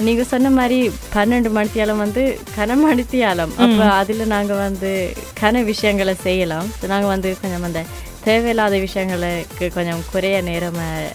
நீங்கள் 0.00 0.24
சொன்ன 0.24 0.50
மாதிரி 0.50 0.90
பன்னெண்டு 1.14 1.50
மணித்தியாலம் 1.54 1.96
வந்து 1.96 2.24
கன 2.58 2.76
மணித்தியாலம். 2.84 3.54
அப்போ 3.56 3.84
அதில் 3.92 4.26
நாங்கள் 4.26 4.56
வந்து 4.56 4.92
கன 5.40 5.64
விஷயங்களை 5.64 6.14
செய்யலாம். 6.14 6.68
நாங்கள் 6.86 7.08
வந்து 7.08 7.36
கொஞ்சம் 7.42 7.62
அந்த 7.62 7.82
தேவையில்லாத 8.28 8.76
விஷயங்களுக்கு 8.84 9.66
கொஞ்சம் 9.74 10.02
குறைய 10.10 10.36
நேரம் 10.42 10.80
அஹ், 10.82 11.12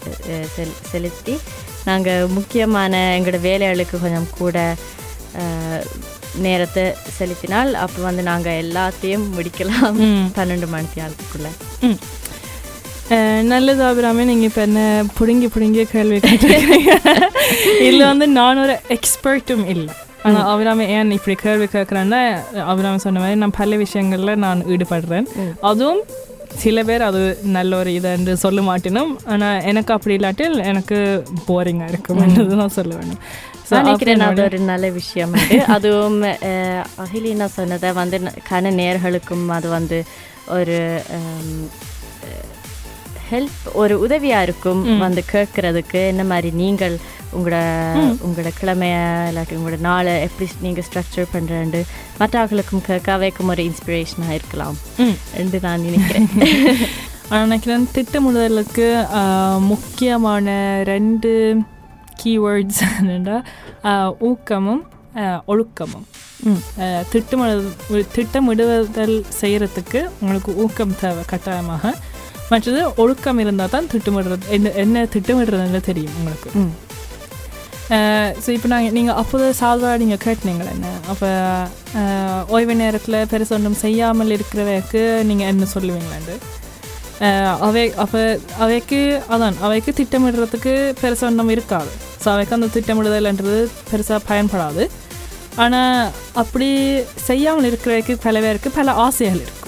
செல் 0.54 0.78
செலுத்தி 0.90 1.34
நாங்கள் 1.84 2.30
முக்கியமான 2.36 2.92
எங்களோட 3.16 3.40
வேலைகளுக்கு 3.42 3.96
கொஞ்சம் 4.00 4.30
கூட 4.34 4.58
நேரத்தை 6.44 6.84
செலுத்தினால் 7.16 7.70
அப்போ 7.80 8.00
வந்து 8.02 8.22
நாங்கள் 8.28 8.60
எல்லாத்தையும் 8.62 9.26
முடிக்கலாம். 9.34 9.96
பன்னெண்டு 10.36 10.66
மணி. 10.68 10.88
அஹ், 13.14 13.42
நல்லது 13.50 13.82
அபிராமி 13.84 14.24
நீங்கள் 14.24 14.48
இப்போ 14.48 14.62
என்ன 14.62 14.80
புடுங்கி 15.16 15.48
புடுங்கி 15.54 15.82
கேள்வி 15.88 16.18
கேட்டிருக்கீங்க 16.20 16.92
இதில் 17.84 18.08
வந்து 18.10 18.26
நான் 18.36 18.62
ஒரு 18.62 18.76
எக்ஸ்பர்ட்டும் 18.96 19.64
இல்லை 19.68 19.92
ஆனால் 20.24 20.46
அபிராமி 20.50 20.84
ஏன் 20.92 21.10
இப்படி 21.16 21.34
கேள்வி 21.40 21.66
கேட்குறேன்னா 21.72 22.20
அபிராமி 22.66 23.02
சொன்ன 23.02 23.20
மாதிரி 23.20 23.40
நான் 23.40 23.58
பல 23.58 23.76
விஷயங்களில் 23.82 24.42
நான் 24.44 24.62
ஈடுபடுறேன். 24.68 25.26
அதுவும் 25.62 26.02
சில 26.62 26.82
பேர் 26.82 27.02
அது 27.02 27.20
நல்ல 27.56 27.76
ஒரு 27.76 27.94
இது 27.94 28.08
என்று 28.08 28.36
சொல்ல 28.36 28.60
மாட்டினோம். 28.60 29.10
ஆனால் 29.26 29.62
எனக்கு 29.62 29.92
அப்படி 29.92 30.16
இல்லாட்டில் 30.16 30.56
எனக்கு 30.64 30.98
போரிங்காக 31.48 31.90
இருக்கும்ன்றது 31.92 32.60
நான் 32.60 32.76
சொல்ல 32.78 32.94
வேணும் 32.94 33.20
நினைக்கிறேன் 33.70 34.20
அது 34.20 34.42
ஒரு 34.42 34.58
நல்ல 34.70 34.86
விஷயம். 34.90 35.34
அதுவும் 35.76 36.18
அகிலினா 37.04 37.46
சொன்னதை 37.58 37.90
வந்து 37.92 38.16
கன 38.50 38.72
நேர்களுக்கும் 38.80 39.46
அது 39.48 39.68
வந்து 39.68 39.98
ஒரு 40.48 40.78
ஹெல்ப் 43.30 43.64
ஒரு 43.72 43.94
உதவியா 44.06 44.42
இருக்கும் 44.42 44.98
வந்து 44.98 45.24
கேட்கறதுக்கு. 45.32 46.00
என்ன 46.12 46.24
மாதிரி 46.24 46.50
நீங்கள் 46.62 46.96
உங்களோட 47.36 47.58
உங்களோட 48.24 48.50
கிழமைய 48.60 48.96
இல்லாட்டி 49.30 49.54
உங்களோட 49.58 49.78
நாளை 49.80 50.12
எப்படி 50.26 50.50
நீங்கள் 50.60 50.84
ஸ்ட்ரக்சர் 50.88 51.32
பண்ணுறேன் 51.32 51.72
மற்றவர்களுக்கும் 52.18 52.84
கேட்க 52.86 53.16
அவைக்கும் 53.16 53.50
ஒரு 53.54 53.62
இன்ஸ்பிரேஷனாக 53.70 54.38
இருக்கலாம். 54.38 54.76
என்று 55.42 55.60
நான் 55.66 55.80
நினைக்கிறேன். 55.80 56.28
நான் 57.30 57.44
நினைக்கிறேன் 57.46 57.88
திட்டமிடுதலுக்கு 57.94 58.88
முக்கியமான 59.58 60.56
ரெண்டு 60.84 61.30
கீவேர்ட்ஸ் 62.22 62.82
என்னென்னா 62.98 63.38
ஊக்கமும் 64.30 64.82
ஒழுக்கமும். 65.46 66.06
திட்டமிடு 67.12 68.04
திட்டமிடுதல் 68.14 69.24
செய்கிறதுக்கு 69.40 70.00
உங்களுக்கு 70.20 70.56
ஊக்கம் 70.56 70.96
தேவை 71.00 71.22
கட்டாயமாக. 71.26 71.92
மற்றது 72.54 72.80
ஒழுக்கம் 73.04 73.42
இருந்தால் 73.44 73.74
தான் 73.76 73.92
திட்டமிடுறது. 73.94 74.44
என்ன 74.56 74.72
என்ன 74.86 75.06
திட்டமிடுறதுன்னு 75.14 75.82
தெரியும் 75.90 76.16
உங்களுக்கு. 76.20 76.50
ஸோ 78.42 78.48
இப்போ 78.56 78.68
நாங்கள் 78.72 78.94
நீங்கள் 78.96 79.18
அப்போது 79.20 79.46
சால்வாக 79.58 79.96
நீங்கள் 80.02 80.20
கேட்டினீங்களே 80.24 80.70
என்ன? 80.76 80.90
அப்போ 81.12 81.28
ஓய்வு 82.56 82.74
நேரத்தில் 82.82 83.16
பெருசு 83.32 83.52
ஒன்றும் 83.56 83.80
செய்யாமல் 83.82 84.34
இருக்கிறவைக்கு 84.36 85.02
நீங்கள் 85.30 85.50
என்ன 85.52 85.66
சொல்லுவீங்களாண்டு 85.74 86.36
அவை 87.66 87.82
அப்போ 88.04 88.20
அவைக்கு 88.64 89.00
அதான் 89.34 89.58
அவைக்கு 89.66 89.90
திட்டமிடுறதுக்கு 89.98 90.72
பெருசாக 91.02 91.30
ஒன்றும் 91.32 91.52
இருக்காது. 91.54 91.92
ஸோ 92.22 92.26
அவைக்கு 92.34 92.56
அந்த 92.56 92.68
திட்டமிடுதல்ன்றது 92.76 93.58
பெருசாக 93.90 94.20
பயன்படாது. 94.30 94.84
ஆனால் 95.64 96.10
அப்படி 96.42 96.68
செய்யாமல் 97.28 97.68
இருக்கிறவைக்கு 97.70 98.16
பல 98.26 98.40
பேருக்கு 98.46 98.70
பல 98.78 98.92
ஆசைகள் 99.06 99.42
இருக்கும். 99.44 99.63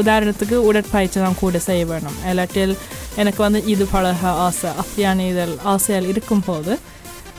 உதாரணத்துக்கு 0.00 0.56
உடற்பயிற்சி 0.64 1.18
தான் 1.20 1.40
கூட 1.40 1.58
செய்ய 1.58 1.82
வேணும் 1.84 2.18
இல்லாட்டில் 2.30 2.74
எனக்கு 3.16 3.40
வந்து 3.42 3.60
இது 3.64 3.84
பழக 3.86 4.30
ஆசை 4.40 4.70
அப்படியான 4.82 5.26
இதழ் 5.28 5.54
ஆசைகள் 5.64 6.08
இருக்கும்போது 6.08 6.74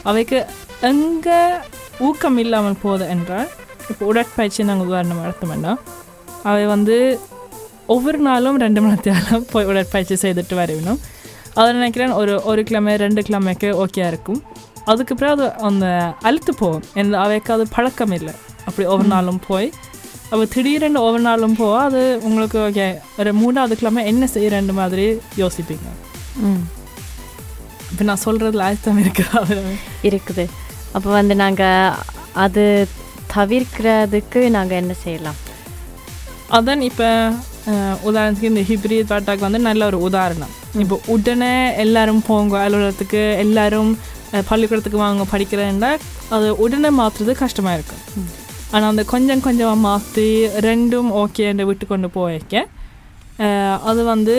அவைக்கு 0.03 0.39
எங்கே 0.81 1.39
ஊக்கம் 1.99 2.37
இல்லாமல் 2.37 2.81
போகுது 2.81 3.05
என்றால் 3.07 3.49
இப்போ 3.89 4.03
உடற்பயிற்சி 4.05 4.63
நாங்கள் 4.63 4.87
உதாரணம் 4.87 5.23
எடுத்தோம்னா 5.23 5.73
அவை 6.43 6.63
வந்து 6.65 6.95
ஒவ்வொரு 7.85 8.19
நாளும் 8.19 8.57
ரெண்டு 8.57 8.79
மணி 8.81 8.97
நேரம் 9.05 9.45
போய் 9.51 9.65
உடற்பயிற்சி 9.65 10.15
செய்துட்டு 10.21 10.55
வரணும் 10.55 11.01
அதை 11.53 11.67
நினைக்கிறேன் 11.73 12.13
ஒரு 12.13 12.33
ஒரு 12.43 12.61
கிழமை 12.63 12.93
ரெண்டு 12.95 13.21
கிழமைக்கு 13.21 13.69
ஓகேயா 13.83 14.07
இருக்கும் 14.07 14.39
அதுக்கு 14.85 15.13
பிறகு 15.15 15.33
அது 15.33 15.45
அந்த 15.61 15.85
அழுத்து 16.21 16.51
போகும் 16.53 16.85
எந்த 16.93 17.15
அவைக்கு 17.19 17.51
அது 17.53 17.65
பழக்கம் 17.75 18.11
இல்லை 18.11 18.33
அப்படி 18.65 18.85
ஒவ்வொரு 18.87 19.07
நாளும் 19.07 19.39
போய் 19.47 19.67
அப்போ 20.31 20.43
திடீரென்று 20.53 20.99
ஒவ்வொரு 21.05 21.23
நாளும் 21.29 21.57
போக 21.61 21.75
அது 21.87 22.01
உங்களுக்கு 22.27 22.57
ஓகே 22.67 22.87
ஒரு 23.19 23.31
மூணாவது 23.41 23.73
கிழமை 23.79 24.01
என்ன 24.11 24.27
செய்யறேன்ற 24.35 24.73
மாதிரி 24.81 25.05
யோசிப்பீங்க. 25.41 25.87
ம். 26.47 26.63
இப்போ 27.91 28.03
நான் 28.09 28.23
சொல்கிறதுல 28.25 28.67
அர்த்தம் 28.69 29.01
இருக்குது 29.03 29.57
இருக்குது. 30.09 30.45
அப்போ 30.95 31.09
வந்து 31.19 31.35
நாங்கள் 31.43 31.97
அது 32.45 32.63
தவிர்க்கிறதுக்கு 33.35 34.41
நாங்கள் 34.55 34.79
என்ன 34.81 34.93
செய்யலாம்? 35.03 35.39
அதான் 36.57 36.81
இப்போ 36.89 37.09
உதாரணத்துக்கு 38.09 38.51
இந்த 38.53 38.63
ஹிப்ரித் 38.69 39.11
பாட்டாக்கு 39.11 39.47
வந்து 39.47 39.61
நல்ல 39.67 39.81
ஒரு 39.91 39.99
உதாரணம். 40.07 40.51
இப்போ 40.83 40.97
உடனே 41.13 41.53
எல்லாரும் 41.83 42.23
போங்க 42.29 42.55
அலுவலகத்துக்கு 42.65 43.21
எல்லாரும் 43.43 43.91
பள்ளிக்கூடத்துக்கு 44.49 44.99
வாங்க 45.05 45.25
படிக்கிறேன்னா 45.33 45.91
அது 46.37 46.47
உடனே 46.65 46.89
மாற்றுறது 46.99 47.33
கஷ்டமாக 47.43 47.77
இருக்கும். 47.77 48.03
ஆனால் 48.71 48.89
அந்த 48.89 49.03
கொஞ்சம் 49.09 49.43
கொஞ்சமாக 49.43 49.83
மாற்றி 49.83 50.27
ரெண்டும் 50.65 51.09
ஓகேன்னு 51.21 51.65
விட்டு 51.65 51.85
கொண்டு 51.87 52.07
போய்க்க 52.15 52.55
அஹ், 53.45 53.77
அது 53.85 54.01
வந்து 54.09 54.35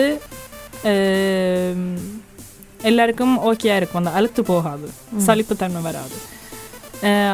எல்லாருக்கும் 2.83 3.35
ஓகேயா 3.47 3.75
இருக்கும் 3.77 4.01
அந்த 4.01 4.11
அழுத்து 4.17 4.41
போகாது 4.45 4.87
சலிப்புத்தன்மை 5.25 5.81
வராது 5.85 6.17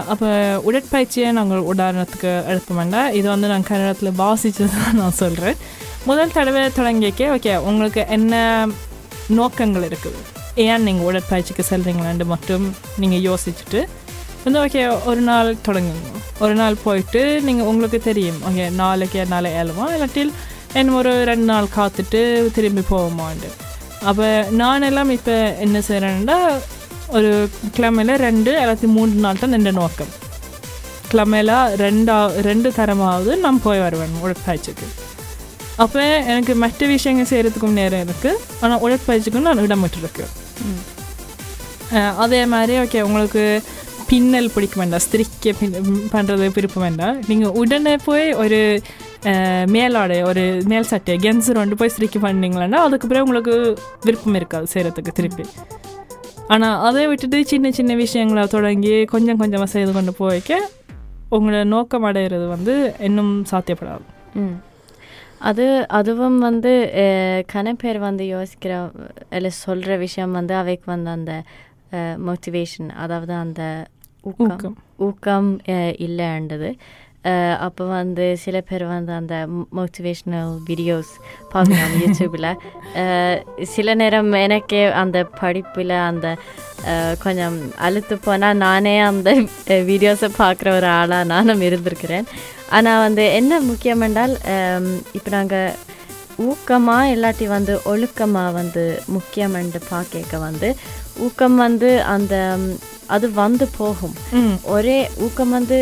அப்போ 0.07 0.29
உடற்பயிற்சியை 0.67 1.27
நாங்கள் 1.35 1.67
உதாரணத்துக்கு 1.71 2.31
எடுப்போம்னா 2.51 3.01
இது 3.13 3.27
வந்து 3.29 3.47
நான் 3.51 3.67
கன்னடத்தில் 3.67 4.19
வாசித்து 4.19 4.65
தான் 4.73 4.97
நான் 4.97 5.19
சொல்கிறேன் 5.19 5.59
முதல் 6.05 6.33
தடவை 6.33 6.63
தொடங்கிக்க 6.77 7.29
ஓகே 7.35 7.53
உங்களுக்கு 7.69 8.01
என்ன 8.15 8.33
நோக்கங்கள் 9.33 9.87
இருக்குது 9.87 10.21
ஏன் 10.63 10.83
நீங்கள் 10.83 11.07
உடற்பயிற்சிக்கு 11.09 11.63
செல்றீங்களான்னு 11.69 12.25
மட்டும் 12.31 12.65
நீங்கள் 12.97 13.23
யோசிச்சுட்டு 13.27 13.79
வந்து 14.45 14.59
ஓகே 14.59 14.81
ஒரு 15.05 15.21
நாள் 15.21 15.49
தொடங்குங்க 15.65 16.09
ஒரு 16.39 16.53
நாள் 16.53 16.81
போயிட்டு 16.83 17.21
நீங்கள் 17.41 17.65
உங்களுக்கு 17.65 17.99
தெரியும் 18.01 18.39
ஓகே 18.41 18.65
நாளைக்கு 18.75 19.21
நாளை 19.25 19.49
ஏழுமா 19.59 19.85
இல்லாட்டில் 19.93 20.31
என்ன 20.73 20.95
ஒரு 20.95 21.11
ரெண்டு 21.23 21.45
நாள் 21.45 21.73
காத்துட்டு 21.75 22.21
திரும்பி 22.55 22.83
போவோமாண்டு 22.89 23.49
அப்போ 24.05 24.27
நான் 24.53 24.81
எல்லாம் 24.81 25.11
இப்போ 25.11 25.35
என்ன 25.59 25.77
செய்கிறேன்னா 25.87 26.37
ஒரு 27.09 27.31
கிழமையில் 27.75 28.13
ரெண்டு 28.17 28.51
இல்லாட்டி 28.53 28.87
மூன்று 28.89 29.19
நாள் 29.19 29.39
தான் 29.39 29.53
என்ற 29.53 29.71
நோக்கம் 29.71 30.11
கிழமையில் 31.09 31.55
ரெண்டா 31.81 32.17
ரெண்டு 32.41 32.69
தரமாவது 32.71 33.31
நான் 33.37 33.63
போய் 33.63 33.79
வருவேன் 33.79 34.15
உடற்பயிற்சிக்கு 34.23 34.87
அப்போ 35.77 36.01
எனக்கு 36.31 36.53
மற்ற 36.55 36.87
விஷயங்கள் 36.87 37.29
செய்கிறதுக்கும் 37.29 37.79
நேரம் 37.79 38.03
இருக்குது 38.05 38.41
ஆனால் 38.61 38.81
உடற்பயிற்சிக்கும் 38.81 39.47
நான் 39.47 39.63
இடம் 39.63 39.83
விட்டுருக்கு 39.83 40.25
அதே 42.17 42.41
மாதிரி 42.45 42.73
ஓகே 42.79 42.99
உங்களுக்கு 43.01 43.43
பின்னல் 44.13 44.51
பிடிக்க 44.53 44.75
வேண்டாம் 44.79 45.01
ஸ்திரிக்க 45.03 45.51
பின் 45.59 45.71
பண்ணுறது 46.11 46.47
விருப்பம் 46.55 46.83
வேண்டாம் 46.83 47.15
நீங்கள் 47.27 47.53
உடனே 47.59 47.93
போய் 48.03 48.25
ஒரு 48.33 48.59
மேலாடை 49.71 50.17
ஒரு 50.21 50.43
மேல் 50.65 50.89
சட்டை 50.89 51.13
கென்சர் 51.17 51.59
வந்து 51.61 51.75
போய் 51.75 51.91
ஸ்திரிக்க 51.95 52.19
பண்ணீங்களா 52.23 52.79
அதுக்கு 52.79 53.07
பிறகு 53.07 53.25
உங்களுக்கு 53.25 53.53
விருப்பம் 54.05 54.37
இருக்காது 54.39 54.67
செய்கிறதுக்கு 54.73 55.13
திருப்பி 55.13 55.45
ஆனால் 56.47 56.77
அதை 56.79 57.05
விட்டுட்டு 57.07 57.39
சின்ன 57.45 57.71
சின்ன 57.71 57.95
விஷயங்களை 57.95 58.43
தொடங்கி 58.47 58.93
கொஞ்சம் 59.05 59.39
கொஞ்சமாக 59.41 59.69
செய்து 59.69 59.91
கொண்டு 59.91 60.13
போய்க்க 60.19 60.59
உங்களோட 61.31 61.63
நோக்கம் 61.65 62.07
அடைகிறது 62.09 62.45
வந்து 62.47 62.75
இன்னும் 62.99 63.33
சாத்தியப்படாது 63.51 64.05
அது 65.41 65.65
அதுவும் 65.91 66.39
வந்து 66.39 66.73
கன 67.53 67.73
பேர் 67.77 67.99
வந்து 67.99 68.25
யோசிக்கிற 68.27 68.73
இல்லை 69.31 69.53
சொல்கிற 69.59 69.97
விஷயம் 69.97 70.33
வந்து 70.33 70.55
அவைக்கு 70.55 70.87
வந்து 70.91 71.11
அந்த 71.11 71.33
மோட்டிவேஷன் 72.25 72.91
அதாவது 72.97 73.33
அந்த 73.39 73.63
ஊக்கம். 74.23 74.75
ஊக்கம். 74.97 75.49
இல்லைன்றது 75.97 76.69
அப்போ 77.59 77.83
வந்து 77.89 78.25
சில 78.35 78.57
பேர் 78.61 78.83
வந்து 78.85 79.11
அந்த 79.11 79.35
மோட்டிவேஷ்னல் 79.75 80.49
வீடியோஸ் 80.69 81.11
பார்க்கலாம் 81.49 81.93
யூடியூப்பில் 82.01 82.49
சில 83.65 83.93
நேரம் 83.93 84.31
எனக்கே 84.39 84.81
அந்த 84.93 85.19
படிப்பில் 85.39 85.95
அந்த 86.01 86.27
கொஞ்சம் 87.19 87.57
அழுத்து 87.77 88.17
போனால் 88.17 88.57
நானே 88.57 88.95
அந்த 89.01 89.31
வீடியோஸை 89.83 90.29
பார்க்குற 90.37 90.71
ஒரு 90.75 90.89
ஆளாக 90.91 91.23
நானும் 91.25 91.61
இருந்திருக்கிறேன் 91.61 92.27
ஆனால் 92.69 93.03
வந்து 93.03 93.25
என்ன 93.33 93.61
முக்கியம் 93.61 94.01
என்றால் 94.01 94.35
இப்போ 95.13 95.29
நாங்கள் 95.29 95.75
ஊக்கமாக 96.43 97.11
இல்லாட்டி 97.13 97.47
வந்து 97.47 97.73
ஒழுக்கமாக 97.85 98.53
வந்து 98.53 98.83
முக்கியமென்று 99.07 99.81
பார்க்க 99.89 100.39
வந்து 100.39 100.69
ஊக்கம் 101.19 101.57
வந்து 101.57 101.91
அந்த 102.07 102.35
அது 103.07 103.33
வந்து 103.33 103.67
போகும். 103.77 104.15
ஒரே 104.63 105.09
ஊக்கம் 105.17 105.49
வந்து 105.49 105.77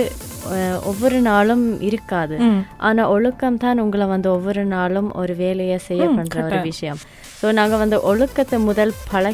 ஒவ்வொரு 0.84 1.22
நாளும் 1.22 1.82
இருக்காது. 1.82 2.38
ஆனா 2.78 3.10
ஒழுக்கம் 3.10 3.58
தான் 3.58 3.80
உங்களை 3.80 4.06
வந்து 4.06 4.32
ஒவ்வொரு 4.32 4.66
நாளும் 4.66 5.14
ஒரு 5.14 5.36
வேலையை 5.36 5.78
செய்ய 5.78 6.06
பண்ற 6.08 6.40
ஒரு. 6.40 6.62
விஷயம். 6.62 7.00
ஸோ 7.42 7.52
நாங்க 7.52 7.76
வந்து 7.76 8.02
ஒழுக்கத்தை 8.04 8.60
முதல் 8.60 8.94
பழ 9.12 9.34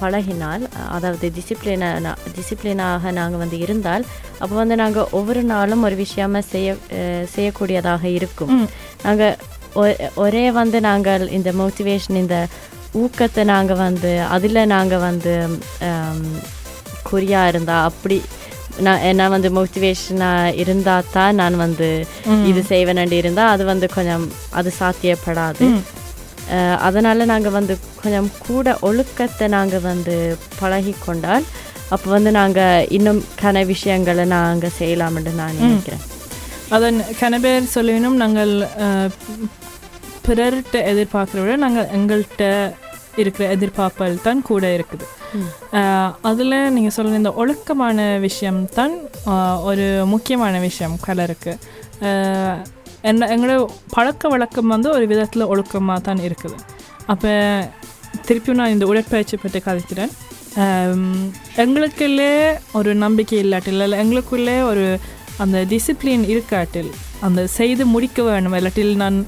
பழகினால் 0.00 0.64
அதாவது 0.88 1.32
டிசிப்ளின 1.36 2.14
டிசிப்ளினாக 2.36 3.10
நாங்க 3.10 3.36
வந்து 3.36 3.58
இருந்தால் 3.58 4.04
அப்போ 4.38 4.56
வந்து 4.56 4.76
நாங்க 4.76 5.08
ஒவ்வொரு 5.10 5.42
நாளும் 5.44 5.82
ஒரு 5.82 5.94
விஷயமா 5.94 6.40
செய்ய 6.40 6.76
செய்யக்கூடியதாக 7.36 8.04
இருக்கும். 8.12 8.52
ம். 8.52 8.68
நாங்க 9.02 9.36
ஒ- 9.74 9.94
ஒரே 10.14 10.50
வந்து 10.50 10.80
நாங்கள் 10.80 11.28
இந்த 11.28 11.52
மோட்டிவேஷன் 11.52 12.14
இந்த 12.14 12.46
ஊக்கத்தை 12.94 13.44
நாங்க 13.44 13.74
வந்து 13.74 14.20
அதுல 14.28 14.64
நாங்க 14.64 14.98
வந்து 14.98 15.32
ஹம், 17.08 17.12
குறியா 17.12 17.42
இருந்தா 17.48 17.76
அப்படி 17.90 18.18
நான் 18.86 19.04
நான் 19.16 19.32
வந்து 19.34 19.48
மோட்டிவேஷனாக 19.50 20.56
இருந்தால் 20.62 21.08
தான் 21.12 21.38
நான் 21.40 21.56
வந்து 21.56 21.88
இது 22.50 22.60
செய்வேன் 22.68 23.00
இருந்தால் 23.18 23.52
அது 23.54 23.64
வந்து 23.70 23.86
கொஞ்சம் 23.94 24.24
அது 24.52 24.70
சாத்தியப்படாது. 24.80 25.64
அதனால 26.80 27.24
நாங்கள் 27.24 27.56
வந்து 27.56 27.74
கொஞ்சம் 28.02 28.28
கூட 28.44 28.76
ஒழுக்கத்தை 28.80 29.46
நாங்கள் 29.48 29.84
வந்து 29.88 30.14
பழகி 30.60 30.94
கொண்டால் 30.98 31.46
அப்போ 31.90 32.08
வந்து 32.10 32.30
நாங்கள் 32.32 32.86
இன்னும் 32.90 33.20
கன 33.42 33.64
விஷயங்களை 33.66 34.24
நாங்கள் 34.34 34.76
செய்யலாம்னு 34.78 35.32
நான் 35.40 35.58
நினைக்கிறேன். 35.60 36.04
அதன் 36.70 36.98
கன 37.20 37.34
பேர் 37.40 37.72
சொல்லினும் 37.74 38.18
நாங்கள் 38.22 38.52
பிறர்கிட்ட 40.26 40.78
எதிர்பார்க்குற 40.92 41.40
விட 41.42 41.56
நாங்கள் 41.56 41.90
எங்கள்கிட்ட 41.98 42.44
இருக்கிற 43.16 43.44
எதிர்பார்ப்பல் 43.54 44.24
தான் 44.26 44.42
கூட 44.42 44.64
இருக்குது. 44.76 45.06
அதில் 46.28 46.56
நீங்கள் 46.76 46.94
சொல்கிற 46.96 47.20
இந்த 47.22 47.32
ஒழுக்கமான 47.42 48.06
விஷயம் 48.26 48.60
தான் 48.78 48.94
ஒரு 49.70 49.86
முக்கியமான 50.12 50.54
விஷயம் 50.68 50.96
கலருக்கு. 51.06 51.52
என்ன 53.10 53.26
எங்களோட 53.34 53.58
பழக்க 53.96 54.28
வழக்கம் 54.34 54.72
வந்து 54.74 54.88
ஒரு 54.96 55.04
விதத்தில் 55.12 55.50
ஒழுக்கமாக 55.52 56.00
தான் 56.08 56.22
இருக்குது. 56.28 56.56
அப்போ 57.12 57.32
திருப்பியும் 58.28 58.60
நான் 58.60 58.74
இந்த 58.76 58.86
உடற்பயிற்சி 58.92 59.36
பற்றி 59.42 59.60
கதைக்கிறேன். 59.68 60.12
எங்களுக்குள்ளே 61.64 62.30
ஒரு 62.78 62.90
நம்பிக்கை 63.04 63.38
இல்லாட்டில் 63.44 63.82
இல்லை 63.84 63.98
எங்களுக்குள்ளே 64.04 64.56
ஒரு 64.70 64.86
அந்த 65.42 65.58
டிசிப்ளின் 65.72 66.24
இருக்காட்டில் 66.32 66.90
அந்த 67.26 67.40
செய்து 67.58 67.84
முடிக்க 67.94 68.22
வேணும் 68.28 68.56
இல்லாட்டில் 68.58 68.94
நான் 69.02 69.18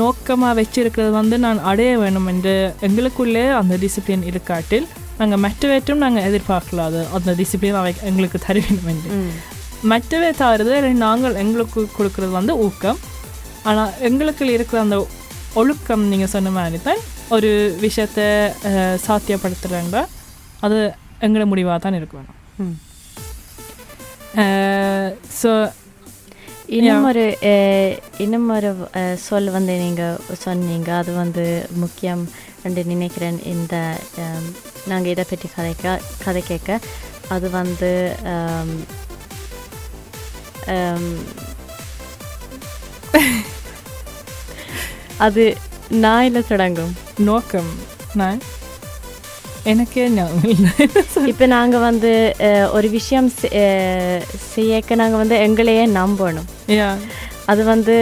நோக்கமாக 0.00 0.52
வச்சிருக்கிறது 0.58 1.12
வந்து 1.20 1.36
நான் 1.44 1.60
அடைய 1.70 1.92
வேணும் 2.02 2.28
என்று 2.32 2.54
எங்களுக்குள்ளே 2.88 3.44
அந்த 3.60 3.76
டிசிப்ளின் 3.84 4.26
இருக்காட்டில் 4.30 4.86
நாங்கள் 5.20 5.42
மற்றவற்றும் 5.44 6.02
நாங்கள் 6.04 6.26
எதிர்பார்க்கலாம் 6.28 6.88
அது 6.90 7.00
அந்த 7.16 7.32
டிசிப்ளின் 7.40 7.80
அவை 7.80 7.92
எங்களுக்கு 8.10 8.38
தர 8.46 8.54
வேண்டும் 8.66 8.90
என்று. 8.92 9.08
மற்றவை 9.92 10.30
தவிர்த்து 10.42 10.92
நாங்கள் 11.06 11.40
எங்களுக்கு 11.42 11.80
கொடுக்கறது 11.98 12.32
வந்து 12.38 12.54
ஊக்கம். 12.66 13.00
ஆனால் 13.70 13.92
எங்களுக்கு 14.08 14.52
இருக்கிற 14.56 14.80
அந்த 14.86 14.98
ஒழுக்கம் 15.60 16.04
நீங்கள் 16.12 16.32
சொன்ன 16.34 16.52
மாதிரி 16.58 16.78
தான் 16.88 17.02
ஒரு 17.36 17.50
விஷயத்தை 17.84 18.26
சாத்தியப்படுத்துகிறாங்க 19.06 19.98
அது 20.66 20.78
எங்களோட 21.26 21.46
முடிவாக 21.52 21.78
தான் 21.84 21.98
இருக்க 22.00 22.14
வேணும். 22.18 22.38
ஸோ 25.40 25.50
இன்னும் 26.76 27.06
ஒரு 27.10 27.24
இன்னும் 28.24 28.48
ஒரு 28.56 28.70
சொல் 29.24 29.50
வந்து 29.56 29.74
நீங்கள் 29.84 30.20
சொன்னீங்க. 30.44 30.90
அது 31.00 31.12
வந்து 31.22 31.44
முக்கியம் 31.82 32.22
என்று 32.66 32.82
நினைக்கிறேன். 32.92 33.38
இந்த 33.52 33.74
நாங்கள் 34.90 35.12
இதை 35.14 35.24
பற்றி 35.30 35.48
கதைக்க 35.56 35.96
கதை 36.24 36.42
கேட்க. 36.50 36.78
அது 37.34 37.48
வந்து 37.58 37.92
அது 45.26 45.44
நாயில் 46.04 46.48
தொடங்கும். 46.50 46.92
நோக்கம். 47.30 47.70
நான்? 48.20 48.40
எனக்கே 49.70 50.04
இல்லை. 50.04 50.24
இப்போ 51.30 51.46
நாங்கள் 51.46 51.80
வந்து 51.80 52.10
ஒரு 52.72 52.88
விஷயம் 52.90 53.28
செய்யக்க 54.52 54.94
நாங்கள் 54.94 55.22
வந்து 55.22 55.36
எங்களையே 55.46 55.84
நம்பணும். 55.98 56.48
அது 57.46 57.64
வந்து 57.64 57.94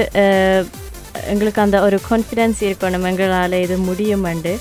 எங்களுக்கு 1.31 1.61
அந்த 1.62 1.83
ஒரு 1.83 2.01
கான்ஃபிடென்ஸ் 2.09 2.59
இருக்கணும். 2.61 3.05
எங்களால் 3.05 3.53
இது 3.62 3.77
முடியுமெண்டு. 3.88 4.53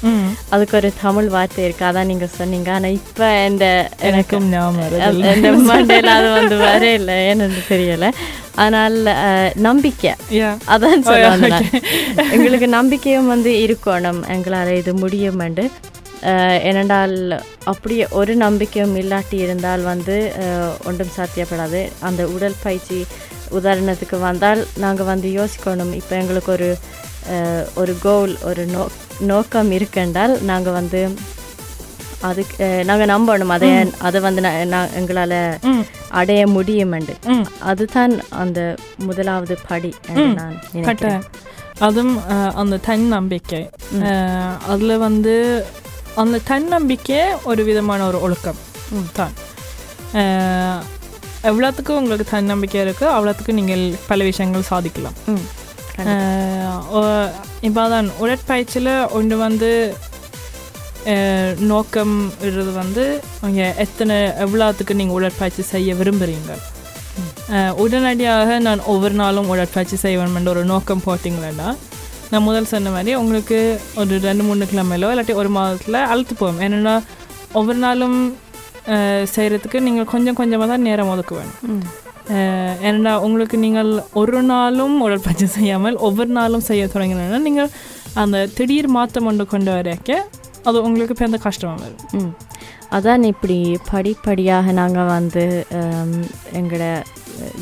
அதுக்கு 0.50 0.76
ஒரு 0.78 0.90
தமிழ் 1.02 1.28
வார்த்தை 1.28 1.64
இருக்கு. 1.66 1.86
அதான் 1.86 2.10
நீங்கள் 2.12 2.34
சொன்னீங்க. 2.38 2.70
ஆனால் 2.72 2.96
இப்போ 3.00 3.28
இந்த 3.50 3.66
எனக்கு 4.02 4.36
எனக்கும் 5.10 5.22
இந்த 5.36 5.52
மண்டையில் 5.72 6.12
அது 6.16 6.30
வந்து 6.32 6.56
வரையில 6.66 7.14
ஏன்னு 7.30 7.48
தெரியல. 7.70 8.08
ஆனால் 8.56 8.98
அஹ், 9.18 9.52
நம்பிக்கை. 9.68 10.14
அதான் 10.74 11.06
சொல்லுவாங்க 11.10 11.50
எங்களுக்கு 12.32 12.68
நம்பிக்கையும் 12.78 13.28
வந்து 13.28 13.54
இருக்கணும். 13.68 14.22
எங்களால் 14.36 14.74
இது 14.82 14.94
முடியுமெண்டு. 15.04 15.66
ஏனென்றால் 16.64 17.44
அப்படியே 17.64 18.08
ஒரு 18.10 18.36
நம்பிக்கையும் 18.36 18.98
இல்லாட்டி 18.98 19.32
இருந்தால் 19.32 19.82
வந்து 19.82 20.34
ஒன்றும் 20.86 21.08
சாத்தியப்படாது. 21.18 21.92
அந்த 22.00 22.28
உடற்பயிற்சி 22.28 23.06
உதாரணத்துக்கு 23.52 24.20
வந்தால் 24.20 24.68
நாங்கள் 24.78 25.06
வந்து 25.06 25.30
யோசிக்கணும். 25.30 25.94
இப்போ 25.94 26.16
எங்களுக்கு 26.16 26.52
ஒரு 26.52 26.78
ஒரு 27.76 27.98
கோல் 28.02 28.38
ஒரு 28.42 28.66
நோ 28.66 28.88
நோக்கம் 29.20 29.72
இருக்குன்றால் 29.72 30.42
நாங்கள் 30.42 30.74
வந்து 30.74 31.14
அதுக்கு 32.22 32.84
நாங்கள் 32.86 33.08
நம்பணும். 33.08 33.48
அதை 33.48 33.70
அதை 33.98 34.22
வந்து 34.22 34.42
நா- 34.42 34.74
நா- 34.74 34.94
எங்களால் 34.94 35.58
அடைய 36.10 36.46
முடியுமெண்டு 36.46 37.14
அதுதான் 37.60 38.22
அந்த 38.30 38.76
முதலாவது 38.98 39.58
படி. 39.68 39.94
நான் 40.34 40.60
நினைக்கிறேன். 40.72 41.22
அதுவும் 41.80 42.28
அந்த 42.56 42.78
தன்னம்பிக்கை. 42.78 43.70
அதில் 44.68 44.98
வந்து 44.98 45.66
அந்த 46.16 46.40
தன்னம்பிக்கை 46.40 47.18
ஒரு 47.44 47.64
விதமான 47.64 48.08
ஒரு 48.08 48.22
ஒழுக்கம். 48.22 48.56
ம். 48.92 49.08
தான். 49.14 49.34
எவ்வளோத்துக்கு 51.44 51.90
உங்களுக்கு 51.90 52.26
தன்னம்பிக்கை 52.32 52.82
இருக்குது 52.82 53.12
அவ்வளோத்துக்கு 53.12 53.52
நீங்கள் 53.52 53.96
பல 54.08 54.24
விஷயங்கள் 54.24 54.62
சாதிக்கலாம். 54.62 55.14
இப்போ 57.62 57.90
தான் 57.90 58.10
உடற்பயிற்சியில் 58.18 59.08
ஒன்று 59.08 59.38
வந்து 59.38 59.98
நோக்கம் 61.60 62.32
இடுறது 62.42 62.74
வந்து 62.74 63.22
நீங்கள் 63.42 63.74
எத்தனை 63.76 64.16
எவ்வளோத்துக்கு 64.16 64.94
நீங்கள் 64.94 65.16
உடற்பயிற்சி 65.16 65.62
செய்ய 65.62 65.94
விரும்புகிறீங்க 65.94 66.56
உடனடியாக 67.72 68.60
நான் 68.60 68.80
ஒவ்வொரு 68.80 69.14
நாளும் 69.14 69.48
உடற்பயிற்சி 69.48 69.96
செய்வேன் 69.96 70.48
ஒரு 70.48 70.66
நோக்கம் 70.66 71.04
போட்டிங்களேன்னா 71.06 71.76
நான் 72.32 72.44
முதல் 72.44 72.72
சொன்ன 72.72 72.92
மாதிரி 72.92 73.12
உங்களுக்கு 73.16 73.58
ஒரு 73.96 74.20
ரெண்டு 74.20 74.44
மூணு 74.44 74.66
கிழமையிலோ 74.66 75.08
இல்லாட்டி 75.14 75.34
ஒரு 75.34 75.50
மாதத்தில் 75.50 76.00
அழுத்து 76.12 76.34
போகும். 76.36 76.62
ஏன்னா 76.66 76.94
ஒவ்வொரு 77.54 77.78
நாளும் 77.78 78.20
செய்கிறதுக்கு 79.34 79.80
நீங்கள் 79.80 80.12
கொஞ்சம் 80.12 80.36
கொஞ்சமாக 80.36 80.68
தான் 80.72 80.86
நேரம் 80.90 81.12
ஒதுக்க 81.14 81.34
வேணும் 81.36 81.86
ஏன்னா 82.90 83.12
உங்களுக்கு 83.26 83.58
நீங்கள் 83.58 83.90
ஒரு 84.14 84.42
நாளும் 84.50 84.98
உடற்பயிற்சி 85.02 85.48
செய்யாமல் 85.56 85.98
ஒவ்வொரு 86.08 86.32
நாளும் 86.32 86.68
செய்ய 86.68 86.84
தொடங்கினா 86.94 87.40
நீங்கள் 87.48 87.72
அந்த 88.14 88.38
திடீர் 88.58 88.90
மாற்றம் 88.98 89.28
ஒன்று 89.32 89.46
கொண்டு 89.46 89.72
வரைக்க 89.72 90.12
அது 90.66 90.78
உங்களுக்கு 90.82 91.16
பெரிய 91.16 91.38
கஷ்டமாக 91.44 91.82
வரும். 91.84 92.06
ம். 92.20 92.32
அதான் 92.96 93.24
இப்படி 93.24 93.58
படிப்படியாக 93.92 94.72
நாங்கள் 94.72 95.12
வந்து 95.16 95.44
எங்களோட 96.54 96.86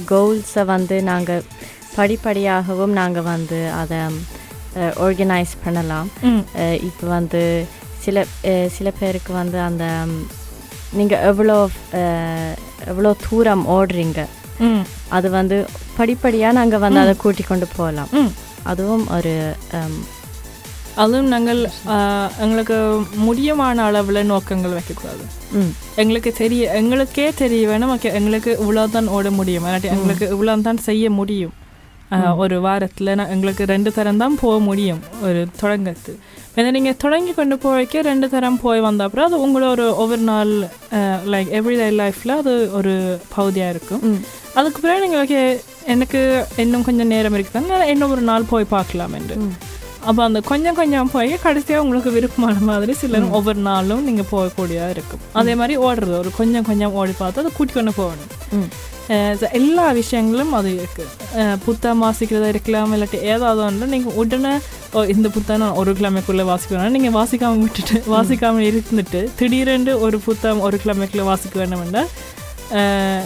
கோல்ஸை 0.10 0.64
வந்து 0.66 0.98
நாங்கள் 1.04 1.44
படிப்படியாகவும் 1.98 2.94
நாங்கள் 2.94 3.28
வந்து 3.28 3.60
அதை 3.74 4.00
ஆர்கனைஸ் 5.06 5.54
பண்ணலாம். 5.64 6.10
இப்போ 6.90 7.06
வந்து 7.18 7.42
சில 8.06 8.26
சில 8.78 8.88
பேருக்கு 9.00 9.32
வந்து 9.42 9.58
அந்த 9.70 9.86
நீங்கள் 11.00 11.24
எவ்வளோ 11.30 11.56
எவ்வளோ 12.92 13.14
தூரம் 13.28 13.64
ஓடுறீங்க 13.78 14.20
அது 15.16 15.28
வந்து 15.40 15.58
படிப்படியாக 15.98 16.58
நாங்கள் 16.60 16.84
வந்து 16.84 17.00
அதை 17.06 17.16
கூட்டி 17.24 17.44
கொண்டு 17.50 17.68
போகலாம். 17.78 18.14
அதுவும் 18.72 19.06
ஒரு 19.18 19.34
அதுவும் 21.02 21.32
நாங்கள் 21.34 21.60
எங்களுக்கு 22.44 22.78
முடியுமான 23.26 23.84
அளவில் 23.90 24.20
நோக்கங்கள் 24.32 24.76
வைக்கக்கூடாது. 24.78 25.26
எங்களுக்கு 26.02 26.32
தெரிய 26.40 26.64
எங்களுக்கே 26.80 27.28
தெரிய 27.42 27.68
வேணும் 27.72 27.94
எங்களுக்கு 28.20 28.52
இவ்வளோ 28.64 28.86
தான் 28.96 29.12
ஓட 29.18 29.30
முடியும். 29.40 29.68
எங்களுக்கு 29.96 30.28
இவ்வளோ 30.36 30.56
தான் 30.68 30.86
செய்ய 30.90 31.10
முடியும். 31.20 31.54
ஒரு 32.44 32.56
வாரத்தில் 32.66 33.16
நான் 33.20 33.32
எங்களுக்கு 33.36 33.64
ரெண்டு 33.74 33.90
தரம் 33.98 34.22
தான் 34.24 34.36
போக 34.42 34.58
முடியும் 34.68 35.02
ஒரு 35.28 35.40
தொடங்கத்து. 35.62 36.14
ஏன்னா 36.58 36.70
நீங்கள் 36.76 36.98
தொடங்கி 37.04 37.34
கொண்டு 37.40 37.56
போய்க்க 37.66 38.04
ரெண்டு 38.10 38.28
தரம் 38.34 38.60
போய் 38.66 38.86
வந்த 38.86 39.08
அப்புறம் 39.08 39.28
அது 39.28 39.38
உங்களோட 39.46 39.72
ஒரு 39.76 39.88
ஒவ்வொரு 40.04 40.24
நாள் 40.32 40.54
லைக் 41.34 41.50
எவ்ரிடே 41.60 41.90
லைஃப்பில் 42.02 42.38
அது 42.42 42.54
ஒரு 42.80 42.94
பகுதியாக 43.36 43.74
இருக்கும். 43.76 44.04
அதுக்கு 44.60 44.80
பிறகு 44.86 45.04
நீங்கள் 45.06 45.22
ஓகே 45.24 45.42
எனக்கு 45.94 46.22
இன்னும் 46.64 46.88
கொஞ்சம் 46.88 47.12
நேரம் 47.16 47.36
இருக்குதுன்னு 47.38 47.74
நான் 47.74 47.92
இன்னும் 47.94 48.14
ஒரு 48.16 48.24
நாள் 48.32 48.50
போய் 48.54 48.74
பார்க்கலாம் 48.76 49.16
என்று. 49.20 49.38
அப்போ 50.10 50.22
அந்த 50.28 50.40
கொஞ்சம் 50.50 50.78
கொஞ்சம் 50.80 51.10
போய் 51.14 51.32
கடைசியாக 51.46 51.84
உங்களுக்கு 51.84 52.12
விருப்பமான 52.18 52.58
மாதிரி 52.72 52.94
சில 53.04 53.20
ஒவ்வொரு 53.38 53.62
நாளும் 53.70 54.06
நீங்கள் 54.08 54.30
போகக்கூடியதாக 54.34 54.94
இருக்கும். 54.96 55.24
அதே 55.40 55.54
மாதிரி 55.62 55.76
ஓடுறது 55.88 56.16
ஒரு 56.24 56.32
கொஞ்சம் 56.42 56.68
கொஞ்சம் 56.70 56.94
ஓடி 57.02 57.16
பார்த்து 57.22 57.42
அதை 57.44 57.52
கூட்டி 57.58 57.74
கொண்டு 57.74 57.94
போகணும் 58.02 58.70
எல்லா 59.52 59.86
விஷயங்களும் 59.92 60.54
அது 60.54 60.70
இருக்குது 60.74 61.44
புத்தகம் 61.66 62.04
வாசிக்கிறதா 62.04 62.48
இருக்கலாம் 62.48 62.94
இல்லாட்டி 62.94 63.20
ஏதாவது 63.26 63.62
ஒன்று 63.62 63.86
நீங்கள் 63.88 64.14
உடனே 64.14 64.54
இந்த 65.08 65.28
புத்தகம் 65.30 65.62
நான் 65.62 65.78
ஒரு 65.78 65.92
கிழமைக்குள்ளே 65.92 66.46
வாசிக்கணும் 66.50 66.96
நீங்கள் 66.98 67.16
வாசிக்காமல் 67.18 67.64
விட்டுட்டு 67.64 67.98
வாசிக்காமல் 68.08 68.68
இருந்துட்டு 68.70 69.22
திடீரென்று 69.36 69.94
ஒரு 70.00 70.20
புத்தகம் 70.20 70.62
ஒரு 70.62 70.80
கிழமைக்குள்ளே 70.84 71.28
வாசிக்க 71.28 71.58
வேண்டும்னா 71.60 72.04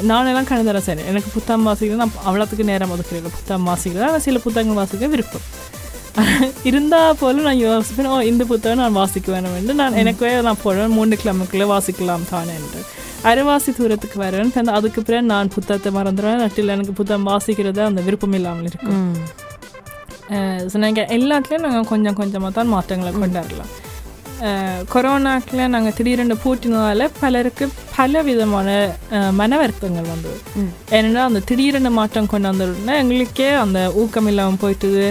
நானெல்லாம் 0.04 0.50
கணிதரம் 0.50 0.86
சரி 0.86 1.04
எனக்கு 1.08 1.30
புத்தகம் 1.34 1.68
வாசிக்கிறது 1.68 2.02
நான் 2.04 2.18
அவ்வளோத்துக்கு 2.26 2.64
நேரம் 2.64 2.92
ஒதுக்கிறேன் 2.92 3.36
புத்தகம் 3.38 3.70
வாசிக்கிறது 3.70 4.08
ஆனால் 4.08 4.22
சில 4.22 4.40
புத்தகங்கள் 4.40 4.80
வாசிக்க 4.82 5.08
விருப்பம் 5.08 5.48
இருந்தால் 6.64 7.18
போல 7.18 7.42
நான் 7.42 7.60
யோசிப்பேன் 7.60 8.10
ஓ 8.10 8.18
இந்த 8.22 8.44
புத்தகம் 8.46 8.78
நான் 8.78 8.94
வாசிக்க 8.94 9.32
வேணும் 9.32 9.56
என்று 9.56 9.74
நான் 9.74 9.94
எனக்கே 9.94 10.34
நான் 10.42 10.64
போடுவேன் 10.64 10.96
மூணு 10.96 11.18
கிழமைக்குள்ளே 11.24 11.68
வாசிக்கலாம் 11.74 12.30
தானே 12.30 12.54
என்று 12.54 12.82
அரைவாசி 13.30 13.72
தூரத்துக்கு 13.78 14.18
வரேன். 14.24 14.52
பிறகு 14.56 14.72
அதுக்கு 14.78 15.00
பிறகு 15.08 15.26
நான் 15.34 15.54
புத்தகத்தை 15.56 15.90
மறந்துடுவேன். 15.98 16.42
நட்டில் 16.44 16.74
எனக்கு 16.76 16.94
புத்தகம் 17.00 17.30
வாசிக்கிறது 17.32 17.82
அந்த 17.90 18.02
விருப்பம் 18.08 18.36
இல்லாமல் 18.40 18.70
இருக்கும். 18.72 19.04
ஸோ 20.72 20.78
நாங்கள் 20.84 21.10
எல்லாத்துலேயும் 21.18 21.66
நாங்கள் 21.68 21.90
கொஞ்சம் 21.94 22.18
கொஞ்சமாக 22.20 22.52
தான் 22.58 22.74
மாற்றங்களை 22.74 23.12
கொண்டாடலாம். 23.22 23.72
கொரோனாக்கில் 24.94 25.72
நாங்கள் 25.74 25.96
திடீரென்று 25.98 26.36
பூட்டினதால 26.44 27.08
பலருக்கு 27.20 27.66
பல 27.98 28.22
விதமான 28.28 28.70
மன 29.40 29.58
வருத்தங்கள் 29.62 30.08
வந்தது. 30.14 30.38
ஏன்னா 30.98 31.24
அந்த 31.30 31.42
திடீரென 31.50 31.92
மாற்றம் 31.98 32.30
கொண்டு 32.32 32.50
வந்ததுன்னா 32.52 32.94
எங்களுக்கே 33.02 33.50
அந்த 33.66 33.82
ஊக்கம் 34.04 34.30
இல்லாமல் 34.32 34.62
போயிட்டுது. 34.64 35.06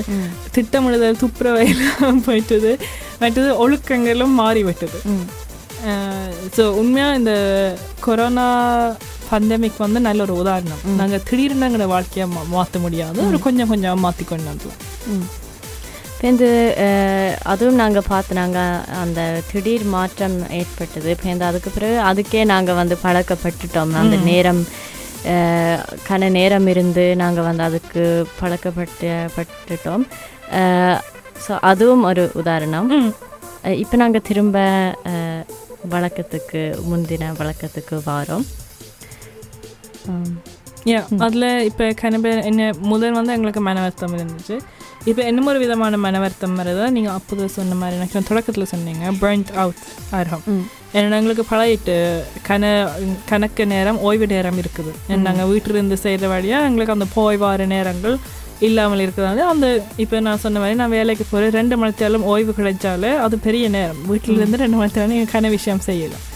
திட்டமிடுதல் 0.57 1.21
துப்புரவை 1.23 1.67
இல்லாமல் 1.75 2.25
போயிட்டுது. 2.29 2.73
மற்றது 3.23 3.53
ஒழுக்கங்களும் 3.65 4.35
மாறி 4.41 4.65
விட்டது 4.69 4.99
ம். 5.13 5.25
ஸோ 6.55 6.65
உண்மையாக 6.79 7.19
இந்த 7.19 7.35
கொரோனா 8.01 8.47
பண்டமிக் 9.29 9.83
வந்து 9.83 10.01
நல்ல 10.03 10.21
ஒரு 10.23 10.35
உதாரணம் 10.41 10.81
நாங்கள் 10.97 11.25
திடீர்னு 11.27 11.67
எங்களோட 11.67 11.87
வாழ்க்கையை 11.91 12.27
மா 12.31 12.41
மாற்ற 12.53 12.79
முடியாது 12.81 13.19
ஒரு 13.27 13.39
கொஞ்சம் 13.45 13.71
கொஞ்சம் 13.71 14.03
மாற்றி 14.03 14.25
கொண்டு 14.27 14.51
வந்துலாம் 14.51 14.81
ம் 15.13 15.29
இப்போ 16.13 16.29
இந்த 16.29 16.47
அஹ், 16.85 17.35
அதுவும் 17.47 17.79
நாங்கள் 17.79 18.09
பார்த்து 18.09 18.39
நாங்கள் 18.39 18.73
அந்த 19.01 19.21
திடீர் 19.51 19.85
மாற்றம் 19.93 20.37
ஏற்பட்டது 20.59 21.09
இப்போ 21.13 21.29
இந்த 21.31 21.45
அதுக்கு 21.49 21.71
பிறகு 21.71 21.97
அதுக்கே 22.09 22.43
நாங்கள் 22.51 22.79
வந்து 22.81 22.97
பழக்கப்பட்டுட்டோம் 23.05 23.95
அந்த 24.01 24.19
நேரம் 24.27 24.63
கன 26.07 26.29
நேரம் 26.35 26.69
இருந்து 26.69 27.05
நாங்கள் 27.19 27.47
வந்து 27.47 27.65
அதுக்கு 27.65 28.03
பழக்கப்பட்டு 28.39 29.09
பட்டுட்டோம் 29.35 30.05
ஸோ 31.45 31.53
அதுவும் 31.69 32.05
ஒரு 32.07 32.25
உதாரணம் 32.39 32.89
இப்போ 33.77 33.97
நாங்கள் 33.97 34.27
திரும்ப 34.27 34.59
வழக்கத்துக்கு 35.95 36.63
முந்தின 36.91 37.33
வழக்கத்துக்கு 37.41 37.97
வாரோம். 38.11 38.45
யா 40.91 41.01
அதில் 41.25 41.49
இப்போ 41.71 41.87
கனபே 42.03 42.31
என்ன 42.51 42.69
முதல் 42.93 43.17
வந்து 43.19 43.35
எங்களுக்கு 43.37 43.63
மன 43.69 43.81
வருத்தம் 43.85 44.15
இருந்துச்சு. 44.19 44.57
இப்போ 45.11 45.23
என்ன 45.31 45.45
ஒரு 45.51 45.59
விதமான 45.65 45.99
மன 46.05 46.19
வருத்தம் 46.23 46.59
வருதா 46.61 46.87
நீங்கள் 46.97 47.17
அப்போது 47.19 47.45
சொன்ன 47.57 47.77
மாதிரி 47.81 47.99
எனக்கு 47.99 48.29
தொடக்கத்தில் 48.31 48.71
சொன்னீங்க 48.73 49.13
burnt 49.23 49.51
அவுட் 49.63 49.85
ஆகிறோம் 50.17 50.45
ம் 50.53 50.67
ஏன்னா 50.97 51.19
எங்களுக்கு 51.21 51.45
பழகிட்டு 51.53 51.95
கன 52.49 52.71
கணக்கு 53.31 53.65
நேரம் 53.73 53.99
ஓய்வு 54.09 54.27
நேரம் 54.35 54.59
இருக்குது. 54.63 54.93
நாங்கள் 55.27 55.51
வீட்டிலிருந்து 55.53 55.99
செய்கிற 56.05 56.29
வழியாக 56.35 56.69
எங்களுக்கு 56.71 56.97
அந்த 56.97 57.09
போய் 57.19 57.43
வார 57.45 57.67
நேரங்கள் 57.75 58.17
இல்லாமல் 58.67 59.03
இருக்கிறதால 59.05 59.47
அந்த 59.53 59.67
இப்போ 60.05 60.17
நான் 60.27 60.43
சொன்ன 60.45 60.61
மாதிரி 60.63 60.79
நான் 60.81 60.95
வேலைக்கு 60.97 61.25
போகிறேன் 61.31 61.55
ரெண்டு 61.59 61.77
மணி 61.81 61.95
நேரம் 62.01 62.27
ஓய்வு 62.33 62.53
கிடைச்சாலே 62.59 63.13
அது 63.27 63.39
பெரிய 63.47 63.65
நேரம். 63.77 64.01
வீட்டிலிருந்து 64.11 64.61
ரெண்டு 64.65 64.79
மணி 64.81 64.95
நேரம் 64.97 65.13
நீங்கள் 65.15 65.33
கன 65.35 65.51
விஷயம் 65.57 65.83
செய்யலாம். 65.89 66.27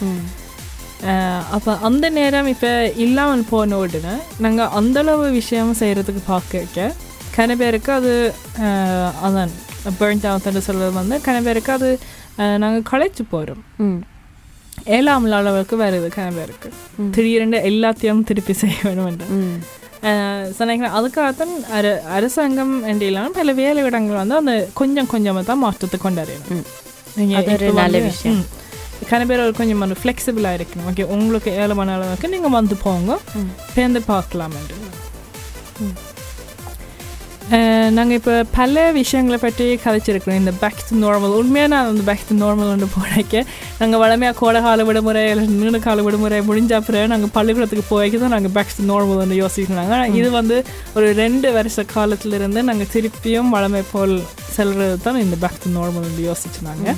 அப்போ 1.56 1.72
அந்த 1.88 2.06
நேரம் 2.18 2.46
இப்போ 2.54 2.70
இல்லாமல் 3.04 3.48
போன 3.52 3.78
உடனே 3.82 4.14
நாங்கள் 4.44 4.72
அந்தளவு 4.80 5.26
விஷயம் 5.40 5.72
செய்கிறதுக்கு 5.80 6.22
பார்க்க 6.32 6.88
கன 7.36 7.56
பேருக்கு 7.60 7.90
அது 7.98 8.12
அதான் 9.26 9.52
பேர்ன்ட் 10.00 10.26
அவுட்னு 10.32 10.66
சொல்கிறது 10.66 10.92
வந்து 11.00 11.16
கன 11.28 11.36
பேருக்கு 11.46 11.72
அது 11.78 11.88
நாங்கள் 12.62 12.88
களைச்சு 12.90 13.24
போகிறோம் 13.34 13.62
ஏழாம் 14.96 15.26
அளவுக்கு 15.38 15.74
வருது 15.82 16.08
கன 16.16 16.28
பேருக்கு. 16.38 16.68
திடீரென்று 17.14 17.58
எல்லாத்தையும் 17.70 18.26
திருப்பி 18.30 18.54
செய்ய 18.62 18.76
வேண்டும் 18.88 19.18
ம் 20.04 20.16
சொன்னீங்கன்னா 20.56 20.90
அதுக்காகத்தான் 20.96 21.52
அர 21.72 21.86
அரசாங்கம் 22.14 22.74
என்று 22.86 23.06
இல்லாமல் 23.06 23.36
பல 23.36 23.52
வேலையிடங்கள் 23.58 24.20
வந்து 24.20 24.36
அந்த 24.36 24.52
கொஞ்சம் 24.74 25.08
கொஞ்சமாக 25.08 25.44
தான் 25.44 25.62
மாற்றத்தை 25.62 25.98
கொண்டாடணும் 26.00 26.50
ம். 26.56 26.66
நல்ல 27.78 27.80
வந்து, 27.80 28.00
விஷயம். 28.08 28.36
ம், 28.36 28.44
கன 29.10 29.26
பேர் 29.26 29.42
ஒரு 29.42 29.54
கொஞ்சம் 29.54 29.82
ஒரு 29.86 30.00
ஃப்ளெக்சிபிளாக 30.00 30.58
இருக்கணும் 30.58 30.88
ஓகே 30.90 31.06
உங்களுக்கு 31.14 31.50
ஏழு 31.58 31.74
மணி 31.74 31.94
அளவுக்கு 31.94 32.32
நீங்கள் 32.32 32.54
வந்து 32.54 32.76
போங்க 32.82 33.12
ம். 33.36 33.50
சேர்ந்து 33.74 34.02
பார்க்கலாம் 34.08 34.56
என்று 34.60 34.76
நாங்கள் 37.96 38.16
இப்போ 38.18 38.34
பல 38.56 38.82
விஷயங்களை 38.98 39.38
பற்றி 39.42 39.64
கதைச்சிருக்கிறோம். 39.82 40.38
இந்த 40.42 40.52
பேக் 40.62 40.78
டு 40.88 40.94
நார்மல் 41.02 41.34
உண்மையாக 41.40 41.70
நான் 41.72 41.88
அந்த 41.90 42.02
பேக் 42.08 42.22
டு 42.28 42.34
நார்மல் 42.42 42.70
ஒன்று 42.74 42.86
போடைக்க 42.94 43.42
நாங்கள் 43.80 44.00
வளமையாக 44.02 44.34
கோடை 44.38 44.60
கால 44.66 44.84
விடுமுறை 44.88 45.22
இல்லை 45.32 45.44
நீண்ட 45.56 45.80
கால 45.86 46.02
விடுமுறை 46.06 46.38
முடிஞ்ச 46.48 46.72
அப்புறம் 46.78 47.12
நாங்கள் 47.14 47.32
பள்ளிக்கூடத்துக்கு 47.36 47.84
போய்க்கு 47.90 48.20
தான் 48.22 48.34
நாங்கள் 48.36 48.54
பேக் 48.56 48.72
டு 48.78 48.86
நார்மல் 48.92 49.20
ஒன்று 49.24 49.42
யோசிக்கிறாங்க. 49.42 49.98
இது 50.20 50.30
வந்து 50.38 50.56
ஒரு 50.96 51.10
ரெண்டு 51.22 51.50
வருஷ 51.58 51.84
காலத்திலிருந்து 51.94 52.62
நாங்கள் 52.70 52.90
திருப்பியும் 52.94 53.52
வளமை 53.56 53.82
போல் 53.92 54.16
செல்றது 54.56 54.96
தான் 55.06 55.20
இந்த 55.26 55.38
பேக் 55.44 55.62
டு 55.66 55.74
நார்மல் 55.78 56.06
வந்து 56.08 56.24
யோசிச்சுனாங்க. 56.30 56.88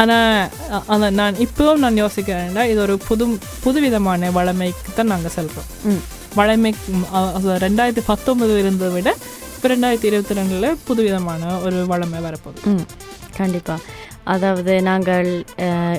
ஆனால் 0.00 0.82
அந்த 0.94 1.06
நான் 1.20 1.40
இப்போவும் 1.46 1.82
நான் 1.86 2.02
யோசிக்கிறேன்டா 2.04 2.64
இது 2.72 2.80
ஒரு 2.88 2.96
புது 3.08 3.24
புதுவிதமான 3.64 4.30
வளமைக்கு 4.38 4.90
தான் 4.98 5.12
நாங்கள் 5.14 5.36
செல்கிறோம் 5.38 6.02
வளமை 6.38 6.70
ரெண்டாயிரத்தி 7.64 8.02
பத்தொன்பது 8.12 8.54
இருந்ததை 8.62 8.92
விட 8.96 9.10
இப்போ 9.66 9.74
ரெண்டாயிரத்தி 9.74 10.04
இருபத்தி 10.04 10.34
ரெண்டில் 10.34 10.76
புதுவிதமான 10.84 11.60
ஒரு 11.60 11.78
வளமை 11.84 12.18
வரப்போகுது. 12.18 12.72
கண்டிப்பாக 13.36 13.86
அதாவது 14.24 14.82
நாங்கள் 14.82 15.28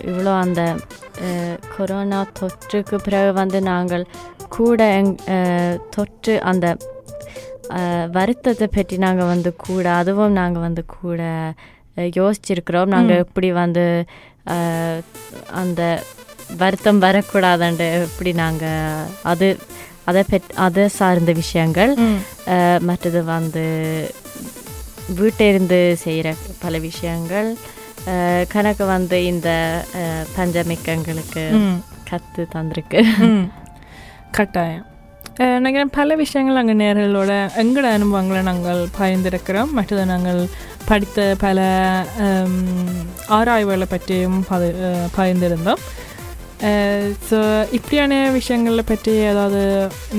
இவ்வளோ 0.08 0.34
அந்த 0.39 0.62
கொரோனா 1.75 2.19
தொற்றுக்கு 2.39 2.95
பிறகு 3.03 3.34
வந்து 3.34 3.62
நாங்கள் 3.62 4.03
கூட 4.49 4.80
எங்- 4.99 5.17
தொற்று 5.89 6.36
அந்த 6.43 6.67
வருத்தத்தை 8.12 8.67
பற்றி 8.67 8.97
நாங்கள் 8.97 9.25
வந்து 9.25 9.56
கூட 9.65 9.86
அதுவும் 9.93 10.32
நாங்கள் 10.32 10.62
வந்து 10.62 10.86
கூட 10.95 11.21
யோசிச்சிருக்கிறோம். 12.17 12.93
நாங்கள். 12.95 13.17
எப்படி 13.17 13.51
வந்து 13.53 13.86
அந்த 15.56 15.82
வருத்தம் 16.58 17.01
வரக்கூடாதுண்டு 17.01 17.89
எப்படி 18.01 18.34
நாங்கள் 18.36 19.03
அது 19.23 19.49
அதை 20.08 20.24
பெட் 20.32 20.50
அதை 20.58 20.88
சார்ந்த 20.91 21.32
விஷயங்கள் 21.34 21.93
மற்றது 22.82 23.24
வந்து 23.26 23.65
வீட்டிலிருந்து 25.15 25.80
செய்கிற 25.98 26.28
பல 26.60 26.78
விஷயங்கள் 26.82 27.50
கணக்கு 28.48 28.86
வந்து 28.86 29.26
இந்த 29.26 29.50
அஹ், 29.96 30.26
பஞ்சமிக் 30.36 30.88
எங்களுக்கு 30.88 31.43
ம். 31.58 31.78
கற்று 32.10 32.48
தந்திருக்கு. 32.54 33.00
கட்டாயம். 34.32 34.86
நினைக்கிறேன் 35.56 35.89
பல 35.89 36.15
விஷயங்கள் 36.15 36.58
நாங்கள் 36.58 36.78
நேர்களோட 36.78 37.32
எங்களோட 37.58 37.88
அனுபவங்களை 37.91 38.41
நாங்கள் 38.43 38.80
பகிர்ந்திருக்கிறோம். 39.00 39.72
மற்றது 39.72 40.06
நாங்கள் 40.06 40.39
படித்த 40.86 41.36
பல 41.39 41.60
ஆராய்வுகளை 43.30 43.88
பற்றியும் 43.89 44.39
பகிர்ந்திருந்தோம். 45.17 45.84
ஸோ 47.30 47.39
இப்படியான 47.72 48.32
விஷயங்களை 48.32 48.84
பற்றி 48.84 49.12
ஏதாவது 49.12 49.60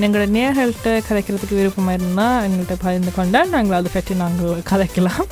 எங்களோட 0.00 0.26
நேர்கள்ட்ட 0.28 0.90
கதைக்கிறதுக்கு 1.08 1.56
விருப்பமாக 1.56 1.96
இருந்தால் 1.96 2.44
எங்கள்கிட்ட 2.44 2.76
பகிர்ந்து 2.80 3.12
கொண்டால் 3.12 3.48
நாங்கள் 3.48 3.78
அதை 3.78 3.90
பற்றி 3.94 4.14
நாங்கள் 4.14 4.62
கதைக்கலாம் 4.70 5.26